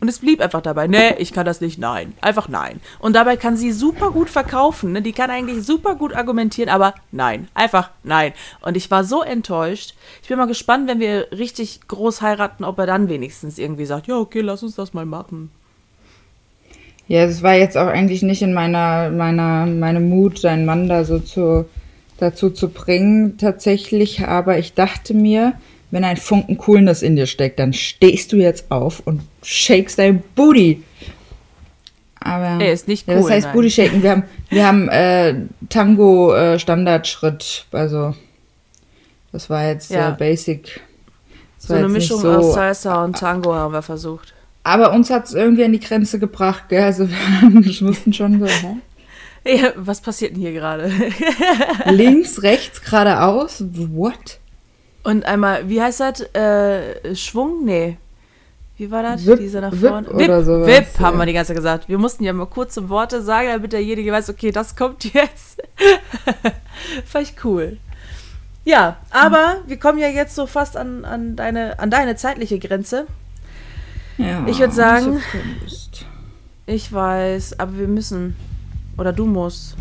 Und 0.00 0.08
es 0.08 0.18
blieb 0.18 0.40
einfach 0.40 0.62
dabei, 0.62 0.86
nee, 0.86 1.14
ich 1.18 1.32
kann 1.32 1.44
das 1.44 1.60
nicht, 1.60 1.78
nein. 1.78 2.14
Einfach 2.22 2.48
nein. 2.48 2.80
Und 3.00 3.14
dabei 3.14 3.36
kann 3.36 3.56
sie 3.56 3.70
super 3.70 4.10
gut 4.10 4.30
verkaufen, 4.30 4.92
ne? 4.92 5.02
Die 5.02 5.12
kann 5.12 5.30
eigentlich 5.30 5.64
super 5.64 5.94
gut 5.94 6.14
argumentieren, 6.14 6.70
aber 6.70 6.94
nein. 7.12 7.48
Einfach 7.52 7.90
nein. 8.02 8.32
Und 8.62 8.78
ich 8.78 8.90
war 8.90 9.04
so 9.04 9.22
enttäuscht. 9.22 9.94
Ich 10.22 10.28
bin 10.28 10.38
mal 10.38 10.46
gespannt, 10.46 10.88
wenn 10.88 11.00
wir 11.00 11.30
richtig 11.32 11.80
groß 11.86 12.22
heiraten, 12.22 12.64
ob 12.64 12.78
er 12.78 12.86
dann 12.86 13.10
wenigstens 13.10 13.58
irgendwie 13.58 13.84
sagt, 13.84 14.06
ja, 14.06 14.16
okay, 14.16 14.40
lass 14.40 14.62
uns 14.62 14.74
das 14.74 14.94
mal 14.94 15.06
machen. 15.06 15.50
Ja, 17.10 17.24
es 17.24 17.42
war 17.42 17.56
jetzt 17.56 17.76
auch 17.76 17.88
eigentlich 17.88 18.22
nicht 18.22 18.40
in 18.40 18.54
meiner, 18.54 19.10
meiner, 19.10 19.66
meinem 19.66 20.08
Mut, 20.08 20.38
seinen 20.38 20.64
Mann 20.64 20.88
da 20.88 21.04
so 21.04 21.18
zu, 21.18 21.68
dazu 22.18 22.50
zu 22.50 22.68
bringen, 22.68 23.36
tatsächlich. 23.36 24.28
Aber 24.28 24.58
ich 24.58 24.74
dachte 24.74 25.12
mir, 25.12 25.54
wenn 25.90 26.04
ein 26.04 26.18
Funken 26.18 26.56
Coolness 26.56 27.02
in 27.02 27.16
dir 27.16 27.26
steckt, 27.26 27.58
dann 27.58 27.72
stehst 27.72 28.32
du 28.32 28.36
jetzt 28.36 28.70
auf 28.70 29.02
und 29.04 29.22
shakes 29.42 29.96
dein 29.96 30.22
Booty. 30.36 30.84
Aber 32.20 32.62
er 32.64 32.72
ist 32.72 32.86
nicht 32.86 33.08
cool. 33.08 33.14
Ja, 33.14 33.20
das 33.22 33.30
heißt 33.30 33.46
nein. 33.46 33.54
Booty 33.56 33.70
shaken. 33.70 34.02
Wir 34.04 34.10
haben, 34.12 34.22
wir 34.48 34.66
haben 34.68 34.88
äh, 34.88 35.34
Tango 35.68 36.32
äh, 36.32 36.60
Standardschritt. 36.60 37.66
Also 37.72 38.14
das 39.32 39.50
war 39.50 39.66
jetzt 39.66 39.90
ja. 39.90 40.10
äh, 40.10 40.16
Basic. 40.16 40.80
so 41.58 41.74
eine 41.74 41.88
Mischung 41.88 42.20
so, 42.20 42.30
aus 42.30 42.54
Salsa 42.54 43.04
und 43.04 43.18
Tango 43.18 43.52
haben 43.52 43.74
wir 43.74 43.82
versucht. 43.82 44.32
Aber 44.62 44.92
uns 44.92 45.10
hat 45.10 45.26
es 45.26 45.34
irgendwie 45.34 45.64
an 45.64 45.72
die 45.72 45.80
Grenze 45.80 46.18
gebracht, 46.18 46.68
gell? 46.68 46.82
Also 46.82 47.08
wir 47.08 47.50
mussten 47.50 48.12
schon 48.12 48.38
so, 48.38 48.46
hä? 48.46 48.76
Ja, 49.42 49.72
was 49.74 50.02
passiert 50.02 50.34
denn 50.34 50.42
hier 50.42 50.52
gerade? 50.52 50.92
Links, 51.86 52.42
rechts, 52.42 52.82
geradeaus? 52.82 53.64
What? 53.72 54.38
Und 55.02 55.24
einmal, 55.24 55.66
wie 55.66 55.80
heißt 55.80 56.00
das? 56.00 56.20
Äh, 56.34 57.16
Schwung? 57.16 57.64
Nee. 57.64 57.96
Wie 58.76 58.90
war 58.90 59.02
das? 59.02 59.24
Wip, 59.24 59.38
Dieser 59.38 59.62
nach 59.62 59.74
vorne. 59.74 60.08
Wip, 60.08 60.28
Wip, 60.28 60.44
sowas, 60.44 60.66
Wip 60.66 60.86
ja. 60.94 61.00
haben 61.00 61.16
wir 61.16 61.24
die 61.24 61.32
ganze 61.32 61.48
Zeit 61.48 61.56
gesagt. 61.56 61.88
Wir 61.88 61.96
mussten 61.96 62.22
ja 62.24 62.34
mal 62.34 62.46
kurze 62.46 62.90
Worte 62.90 63.22
sagen, 63.22 63.48
damit 63.48 63.72
derjenige 63.72 64.12
weiß, 64.12 64.28
okay, 64.28 64.52
das 64.52 64.76
kommt 64.76 65.04
jetzt. 65.14 65.62
Fand 67.06 67.30
ich 67.30 67.42
cool. 67.44 67.78
Ja, 68.64 68.98
aber 69.10 69.62
wir 69.66 69.78
kommen 69.78 69.98
ja 69.98 70.08
jetzt 70.08 70.34
so 70.34 70.46
fast 70.46 70.76
an, 70.76 71.04
an, 71.04 71.34
deine, 71.34 71.78
an 71.78 71.90
deine 71.90 72.16
zeitliche 72.16 72.58
Grenze. 72.58 73.06
Ja, 74.20 74.46
ich 74.46 74.58
würde 74.58 74.74
sagen, 74.74 75.18
ich 76.66 76.92
weiß, 76.92 77.58
aber 77.58 77.78
wir 77.78 77.88
müssen. 77.88 78.36
Oder 78.98 79.12
du 79.12 79.24
musst. 79.24 79.76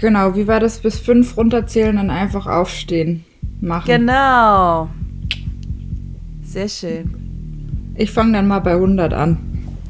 Genau, 0.00 0.34
wie 0.34 0.46
war 0.46 0.58
das? 0.58 0.78
Bis 0.78 0.98
fünf 0.98 1.36
runterzählen 1.36 1.98
und 1.98 2.08
einfach 2.08 2.46
aufstehen 2.46 3.24
machen. 3.60 3.86
Genau. 3.86 4.88
Sehr 6.44 6.68
schön. 6.68 7.10
Ich 7.94 8.10
fange 8.10 8.32
dann 8.32 8.48
mal 8.48 8.60
bei 8.60 8.72
100 8.72 9.12
an. 9.12 9.36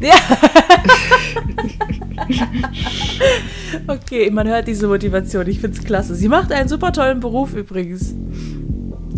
Ja. 0.00 0.14
okay, 3.86 4.30
man 4.30 4.48
hört 4.48 4.66
diese 4.66 4.88
Motivation. 4.88 5.46
Ich 5.46 5.60
finde 5.60 5.78
es 5.78 5.84
klasse. 5.84 6.14
Sie 6.14 6.28
macht 6.28 6.52
einen 6.52 6.68
super 6.68 6.92
tollen 6.92 7.20
Beruf 7.20 7.54
übrigens. 7.54 8.14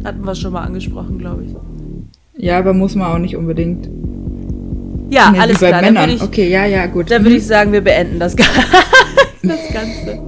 Hatten 0.05 0.25
wir 0.25 0.35
schon 0.35 0.53
mal 0.53 0.63
angesprochen, 0.63 1.19
glaube 1.19 1.45
ich. 1.45 1.55
Ja, 2.37 2.59
aber 2.59 2.73
muss 2.73 2.95
man 2.95 3.13
auch 3.13 3.19
nicht 3.19 3.37
unbedingt. 3.37 3.89
Ja, 5.11 5.31
nee, 5.31 5.41
alles 5.41 5.59
bei 5.59 5.69
klar. 5.69 5.83
Männern. 5.83 6.11
Ich, 6.11 6.23
okay, 6.23 6.49
ja, 6.49 6.65
ja, 6.65 6.87
gut. 6.87 7.11
Dann 7.11 7.25
würde 7.25 7.37
ich 7.37 7.47
sagen, 7.47 7.73
wir 7.73 7.81
beenden 7.81 8.19
das, 8.19 8.37
das 9.43 9.73
Ganze. 9.73 10.21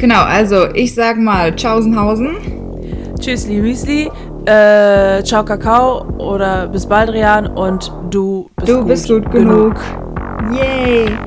Genau, 0.00 0.22
also 0.22 0.66
ich 0.74 0.94
sag 0.94 1.18
mal 1.18 1.54
Tschaußenhausen. 1.54 2.36
Tschüssli, 3.20 3.60
Müsli. 3.60 4.10
Äh, 4.46 5.22
ciao, 5.22 5.44
Kakao 5.44 6.04
oder 6.18 6.66
bis 6.66 6.86
bald, 6.86 7.10
Rian. 7.10 7.46
Und 7.46 7.92
du 8.10 8.50
bist 8.56 8.68
du 8.68 8.78
gut 8.78 8.88
bist 8.88 9.08
gut 9.08 9.30
genug. 9.30 9.76
genug. 10.40 10.58
Yay! 10.58 11.18